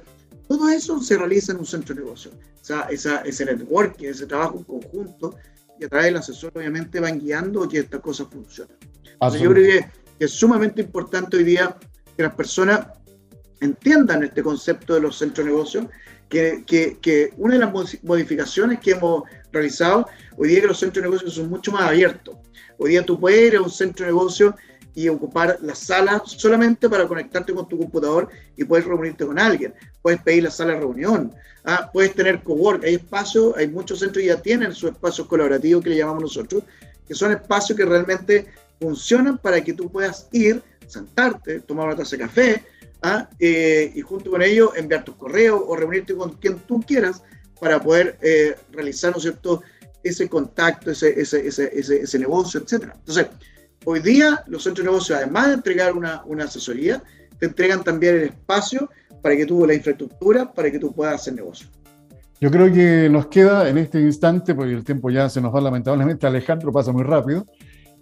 todo 0.48 0.70
eso 0.70 1.00
se 1.02 1.18
realiza 1.18 1.52
en 1.52 1.60
un 1.60 1.66
centro 1.66 1.96
de 1.96 2.02
negocio. 2.02 2.32
O 2.32 2.66
sea, 2.66 2.82
esa, 2.90 3.22
ese 3.22 3.46
networking, 3.46 4.08
ese 4.08 4.26
trabajo 4.26 4.58
en 4.58 4.64
conjunto, 4.64 5.36
y 5.80 5.86
a 5.86 5.90
través 5.90 6.08
del 6.08 6.18
asesor 6.18 6.52
obviamente 6.56 7.00
van 7.00 7.20
guiando 7.20 7.68
que 7.68 7.80
estas 7.80 8.00
cosas 8.00 8.28
funcionen. 8.32 8.78
Entonces, 9.14 9.42
yo 9.42 9.52
creo 9.52 9.82
que, 9.82 9.90
que 10.20 10.26
es 10.26 10.32
sumamente 10.32 10.82
importante 10.82 11.38
hoy 11.38 11.44
día 11.44 11.76
que 12.16 12.24
las 12.24 12.36
personas 12.36 12.88
entiendan 13.60 14.24
este 14.24 14.44
concepto 14.44 14.94
de 14.94 15.02
los 15.02 15.18
centros 15.18 15.46
de 15.46 15.52
negocios, 15.52 15.86
que, 16.30 16.64
que, 16.66 16.98
que, 17.02 17.34
una 17.38 17.54
de 17.54 17.60
las 17.60 17.74
modificaciones 18.04 18.80
que 18.80 18.92
hemos 18.92 19.24
realizado, 19.52 20.08
hoy 20.38 20.50
día 20.50 20.62
que 20.62 20.68
los 20.68 20.80
centros 20.80 21.04
de 21.04 21.10
negocios 21.10 21.34
son 21.36 21.50
mucho 21.50 21.72
más 21.72 21.84
abiertos. 21.84 22.36
Hoy 22.78 22.92
día 22.92 23.06
tú 23.06 23.20
puedes 23.20 23.54
ir 23.54 23.58
a 23.58 23.62
un 23.62 23.70
centro 23.70 24.06
de 24.06 24.12
negocio 24.12 24.56
y 24.96 25.10
ocupar 25.10 25.60
la 25.62 25.76
sala 25.76 26.24
solamente 26.26 26.90
para 26.90 27.08
conectarte 27.08 27.54
con 27.54 27.68
tu 27.68 27.78
computador 27.78 28.30
y 28.56 28.64
puedes 28.64 28.86
reunirte 28.86 29.26
con 29.26 29.38
alguien. 29.38 29.74
Puedes 30.02 30.22
pedir 30.22 30.44
la 30.44 30.52
sala 30.52 30.74
de 30.74 30.80
reunión. 30.80 31.34
¿ah? 31.66 31.90
Puedes 31.92 32.16
tener 32.16 32.42
cowork. 32.42 32.84
Hay 32.86 32.96
espacios, 32.96 33.56
hay 33.58 33.68
muchos 33.68 34.00
centros 34.00 34.22
que 34.22 34.28
ya 34.28 34.42
tienen 34.42 34.74
sus 34.74 34.92
espacios 34.92 35.28
colaborativos 35.28 35.84
que 35.84 35.90
le 35.90 35.98
llamamos 35.98 36.24
nosotros, 36.24 36.64
que 37.08 37.14
son 37.14 37.34
espacios 37.34 37.78
que 37.78 37.86
realmente 37.86 38.48
funcionan 38.80 39.38
para 39.38 39.62
que 39.62 39.74
tú 39.74 39.92
puedas 39.92 40.28
ir 40.32 40.64
sentarte, 40.88 41.60
tomar 41.60 41.88
una 41.88 41.96
taza 41.96 42.16
de 42.16 42.24
café 42.24 42.64
¿ah? 43.02 43.30
eh, 43.40 43.92
y 43.94 44.02
junto 44.02 44.32
con 44.32 44.42
ellos 44.42 44.72
enviar 44.76 45.04
tus 45.04 45.16
correos 45.16 45.62
o 45.66 45.76
reunirte 45.76 46.16
con 46.16 46.34
quien 46.34 46.60
tú 46.60 46.82
quieras 46.82 47.22
para 47.60 47.82
poder 47.82 48.18
eh, 48.22 48.56
realizar, 48.72 49.14
¿no 49.14 49.20
cierto?, 49.20 49.62
ese 50.04 50.30
contacto, 50.30 50.92
ese, 50.92 51.20
ese, 51.20 51.48
ese, 51.48 51.72
ese, 51.74 52.20
negocio, 52.20 52.60
etc. 52.60 52.92
Entonces, 52.94 53.28
hoy 53.86 54.02
día 54.02 54.44
los 54.48 54.64
centros 54.64 54.86
de 54.86 54.92
negocio, 54.92 55.16
además 55.16 55.48
de 55.48 55.54
entregar 55.54 55.94
una, 55.94 56.24
una 56.26 56.46
asesoría, 56.46 57.02
te 57.40 57.46
entregan 57.46 57.84
también 57.84 58.16
el 58.16 58.24
espacio 58.24 58.90
para 59.22 59.36
que 59.36 59.46
tú 59.46 59.66
la 59.66 59.74
infraestructura, 59.74 60.52
para 60.52 60.70
que 60.70 60.80
tú 60.80 60.94
puedas 60.94 61.16
hacer 61.16 61.36
negocio. 61.36 61.68
Yo 62.40 62.52
creo 62.52 62.72
que 62.72 63.10
nos 63.10 63.28
queda 63.28 63.70
en 63.70 63.78
este 63.78 64.02
instante, 64.02 64.54
porque 64.54 64.74
el 64.74 64.84
tiempo 64.84 65.10
ya 65.10 65.30
se 65.30 65.40
nos 65.40 65.56
va 65.56 65.62
lamentablemente, 65.62 66.28
Alejandro 66.28 66.72
pasa 66.72 66.92
muy 66.92 67.04
rápido, 67.04 67.48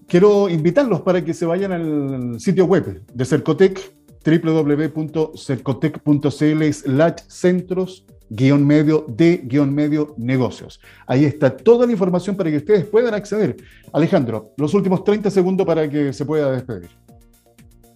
quiero 0.08 0.50
invitarlos 0.50 1.02
para 1.02 1.24
que 1.24 1.34
se 1.34 1.46
vayan 1.46 1.72
al 1.72 2.40
sitio 2.40 2.66
web 2.66 3.04
de 3.14 3.26
Cercotec, 3.26 3.80
www.cercotec.cl 4.26 6.74
slash 6.74 7.18
centros 7.28 8.06
guion 8.36 8.66
medio 8.66 9.06
de 9.08 9.42
guion 9.44 9.74
medio 9.74 10.16
negocios. 10.18 10.80
Ahí 11.06 11.26
está 11.26 11.56
toda 11.56 11.86
la 11.86 11.92
información 11.92 12.36
para 12.36 12.50
que 12.50 12.58
ustedes 12.58 12.86
puedan 12.86 13.14
acceder. 13.14 13.56
Alejandro, 13.92 14.54
los 14.58 14.74
últimos 14.74 15.04
30 15.04 15.30
segundos 15.30 15.66
para 15.66 15.90
que 15.90 16.12
se 16.14 16.26
pueda 16.26 16.52
despedir. 16.52 16.90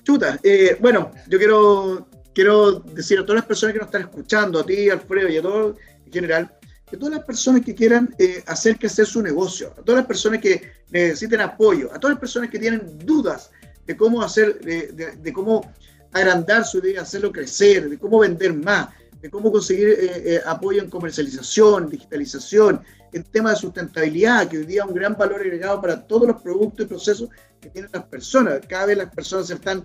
Chuta, 0.04 0.40
eh, 0.44 0.78
bueno, 0.80 1.12
yo 1.28 1.38
quiero, 1.38 2.08
quiero 2.34 2.80
decir 2.80 3.20
a 3.20 3.24
todas 3.24 3.42
las 3.42 3.46
personas 3.46 3.74
que 3.74 3.80
nos 3.80 3.88
están 3.88 4.02
escuchando, 4.04 4.60
a 4.60 4.66
ti, 4.66 4.90
Alfredo, 4.90 5.28
y 5.30 5.38
a 5.38 5.42
todos 5.42 5.78
en 6.06 6.14
general, 6.14 6.52
que 6.90 6.98
todas 6.98 7.16
las 7.16 7.26
personas 7.26 7.62
que 7.62 7.76
quieran 7.76 8.16
eh, 8.18 8.44
hacer 8.48 8.78
crecer 8.78 9.06
su 9.06 9.22
negocio, 9.22 9.74
a 9.78 9.82
todas 9.82 10.00
las 10.00 10.08
personas 10.08 10.40
que 10.40 10.72
necesiten 10.90 11.42
apoyo, 11.42 11.94
a 11.94 12.00
todas 12.00 12.14
las 12.14 12.20
personas 12.20 12.50
que 12.50 12.60
tienen 12.60 12.98
dudas 13.00 13.52
de 13.86 13.98
cómo 13.98 14.22
hacer, 14.22 14.60
de, 14.60 15.34
cómo 15.34 15.74
agrandar 16.14 16.64
su 16.66 16.78
idea, 16.80 17.02
hacerlo 17.02 17.32
crecer, 17.32 17.90
de 17.90 17.98
cómo 17.98 18.20
vender 18.20 18.54
más, 18.54 18.90
de 19.22 19.30
cómo 19.30 19.52
conseguir 19.52 19.98
eh, 20.00 20.42
apoyo 20.46 20.82
en 20.82 20.90
comercialización, 20.90 21.90
digitalización, 21.90 22.82
el 23.14 23.24
tema 23.26 23.52
de 23.52 23.56
sustentabilidad, 23.56 24.48
que 24.48 24.60
hoy 24.60 24.66
día 24.66 24.84
es 24.84 24.88
un 24.88 24.96
gran 24.96 25.16
valor 25.18 25.42
agregado 25.42 25.82
para 25.82 26.06
todos 26.06 26.28
los 26.28 26.42
productos 26.42 26.86
y 26.86 26.90
procesos 26.90 27.30
que 27.60 27.70
tienen 27.70 27.90
las 27.94 28.06
personas. 28.06 28.60
Cada 28.68 28.88
vez 28.88 28.98
las 28.98 29.14
personas 29.14 29.48
se 29.48 29.56
están 29.56 29.84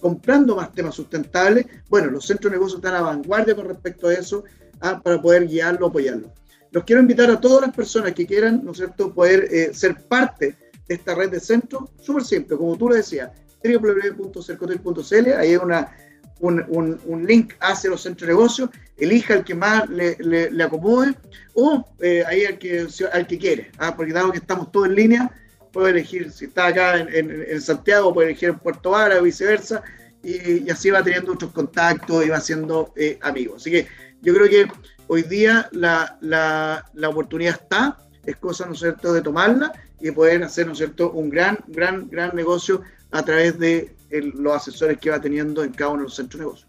comprando 0.00 0.56
más 0.56 0.72
temas 0.72 0.94
sustentables. 0.94 1.66
Bueno, 1.88 2.10
los 2.10 2.26
centros 2.26 2.50
de 2.50 2.56
negocios 2.56 2.78
están 2.78 2.94
a 2.94 3.02
vanguardia 3.02 3.54
con 3.54 3.66
respecto 3.66 4.08
a 4.08 4.14
eso 4.14 4.44
ah, 4.80 5.00
para 5.02 5.20
poder 5.20 5.46
guiarlo, 5.48 5.86
apoyarlo. 5.86 6.32
Los 6.70 6.84
quiero 6.84 7.00
invitar 7.00 7.30
a 7.30 7.40
todas 7.40 7.66
las 7.66 7.74
personas 7.74 8.12
que 8.12 8.26
quieran, 8.26 8.62
¿no 8.64 8.72
es 8.72 8.78
cierto?, 8.78 9.12
poder 9.12 9.48
eh, 9.50 9.72
ser 9.72 10.06
parte 10.06 10.56
de 10.86 10.94
esta 10.94 11.14
red 11.14 11.30
de 11.30 11.40
centros, 11.40 11.90
súper 12.00 12.24
simple, 12.24 12.56
como 12.56 12.76
tú 12.76 12.88
lo 12.88 12.94
decías, 12.94 13.30
www.cercotel.cl, 13.62 15.32
ahí 15.32 15.48
hay 15.50 15.56
una, 15.56 15.90
un, 16.40 17.00
un, 17.04 17.26
link 17.26 17.54
hacia 17.60 17.90
los 17.90 18.02
centros 18.02 18.26
de 18.26 18.34
negocios, 18.34 18.70
elija 18.96 19.34
el 19.34 19.44
que 19.44 19.54
más 19.54 19.88
le, 19.88 20.16
le, 20.18 20.62
acomode 20.62 21.14
o 21.54 21.84
eh, 22.00 22.22
ahí 22.26 22.44
al 22.44 22.58
que, 22.58 22.86
al 23.12 23.26
que 23.26 23.38
quiere, 23.38 23.70
¿ah? 23.78 23.94
porque 23.96 24.12
dado 24.12 24.30
que 24.30 24.38
estamos 24.38 24.70
todos 24.70 24.86
en 24.86 24.94
línea, 24.94 25.30
puede 25.72 25.90
elegir, 25.90 26.30
si 26.30 26.46
está 26.46 26.66
acá 26.66 26.98
en, 26.98 27.44
en, 27.48 27.60
Santiago, 27.60 28.14
puede 28.14 28.30
elegir 28.30 28.50
en 28.50 28.58
Puerto 28.58 28.90
Vara 28.90 29.18
o 29.18 29.22
viceversa, 29.22 29.82
y, 30.22 30.68
así 30.70 30.90
va 30.90 31.02
teniendo 31.02 31.32
muchos 31.32 31.52
contactos 31.52 32.24
y 32.24 32.28
va 32.28 32.40
siendo 32.40 32.92
eh, 32.96 33.18
amigos. 33.22 33.62
Así 33.62 33.70
que 33.70 33.86
yo 34.20 34.34
creo 34.34 34.48
que 34.48 34.72
hoy 35.06 35.22
día 35.22 35.68
la, 35.72 36.18
la, 36.20 36.84
la, 36.94 37.08
oportunidad 37.08 37.54
está, 37.54 37.98
es 38.24 38.36
cosa, 38.36 38.66
¿no 38.66 38.72
es 38.72 38.80
cierto?, 38.80 39.12
de 39.12 39.22
tomarla 39.22 39.72
y 40.00 40.10
poder 40.10 40.42
hacer, 40.42 40.66
¿no 40.66 40.72
es 40.72 40.78
cierto?, 40.78 41.12
un 41.12 41.30
gran, 41.30 41.58
gran, 41.68 42.08
gran 42.08 42.34
negocio 42.34 42.82
a 43.10 43.24
través 43.24 43.58
de 43.58 43.94
los 44.10 44.54
asesores 44.54 44.98
que 44.98 45.10
va 45.10 45.20
teniendo 45.20 45.62
en 45.62 45.72
cada 45.72 45.90
uno 45.90 46.00
de 46.00 46.04
los 46.04 46.14
centros 46.14 46.38
de 46.38 46.44
negocio. 46.44 46.66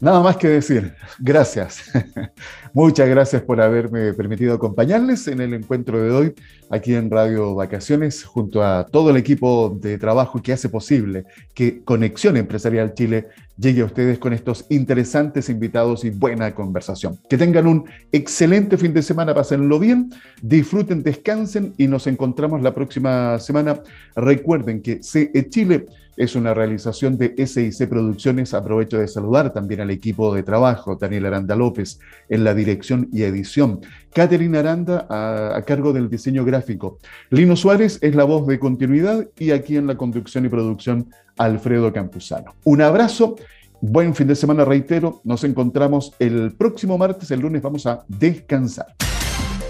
Nada 0.00 0.20
más 0.20 0.36
que 0.36 0.48
decir. 0.48 0.94
Gracias. 1.18 1.90
Muchas 2.72 3.08
gracias 3.08 3.42
por 3.42 3.60
haberme 3.60 4.12
permitido 4.14 4.54
acompañarles 4.54 5.28
en 5.28 5.40
el 5.40 5.54
encuentro 5.54 6.02
de 6.02 6.10
hoy 6.10 6.34
aquí 6.70 6.94
en 6.94 7.10
Radio 7.10 7.54
Vacaciones 7.54 8.24
junto 8.24 8.62
a 8.64 8.86
todo 8.86 9.10
el 9.10 9.16
equipo 9.16 9.76
de 9.80 9.98
trabajo 9.98 10.40
que 10.40 10.52
hace 10.52 10.68
posible 10.68 11.24
que 11.52 11.82
Conexión 11.84 12.36
Empresarial 12.36 12.94
Chile 12.94 13.26
llegue 13.58 13.82
a 13.82 13.84
ustedes 13.84 14.18
con 14.18 14.32
estos 14.32 14.64
interesantes 14.70 15.50
invitados 15.50 16.04
y 16.04 16.10
buena 16.10 16.54
conversación. 16.54 17.18
Que 17.28 17.36
tengan 17.36 17.66
un 17.66 17.84
excelente 18.10 18.78
fin 18.78 18.94
de 18.94 19.02
semana, 19.02 19.34
pásenlo 19.34 19.78
bien, 19.78 20.10
disfruten, 20.40 21.02
descansen 21.02 21.74
y 21.76 21.86
nos 21.86 22.06
encontramos 22.06 22.62
la 22.62 22.74
próxima 22.74 23.38
semana. 23.38 23.82
Recuerden 24.14 24.80
que 24.80 25.02
CE 25.02 25.48
Chile 25.50 25.86
es 26.20 26.34
una 26.36 26.52
realización 26.52 27.16
de 27.16 27.34
SIC 27.46 27.88
Producciones. 27.88 28.52
Aprovecho 28.52 28.98
de 28.98 29.08
saludar 29.08 29.54
también 29.54 29.80
al 29.80 29.90
equipo 29.90 30.34
de 30.34 30.42
trabajo, 30.42 30.96
Daniel 30.96 31.26
Aranda 31.26 31.56
López 31.56 31.98
en 32.28 32.44
la 32.44 32.54
dirección 32.54 33.08
y 33.10 33.22
edición, 33.22 33.80
Catherine 34.12 34.58
Aranda 34.58 35.06
a, 35.08 35.56
a 35.56 35.62
cargo 35.62 35.92
del 35.92 36.08
diseño 36.08 36.44
gráfico, 36.44 36.98
Lino 37.30 37.56
Suárez 37.56 37.98
es 38.02 38.14
la 38.14 38.24
voz 38.24 38.46
de 38.46 38.58
continuidad 38.58 39.26
y 39.38 39.50
aquí 39.52 39.76
en 39.76 39.86
la 39.86 39.96
conducción 39.96 40.44
y 40.44 40.48
producción 40.48 41.10
Alfredo 41.38 41.92
Campuzano. 41.92 42.54
Un 42.64 42.82
abrazo, 42.82 43.36
buen 43.80 44.14
fin 44.14 44.26
de 44.26 44.34
semana, 44.34 44.64
reitero, 44.64 45.20
nos 45.24 45.44
encontramos 45.44 46.12
el 46.18 46.52
próximo 46.56 46.98
martes, 46.98 47.30
el 47.30 47.40
lunes 47.40 47.62
vamos 47.62 47.86
a 47.86 48.04
descansar. 48.08 48.94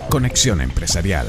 Conexión 0.08 0.60
Empresarial 0.60 1.28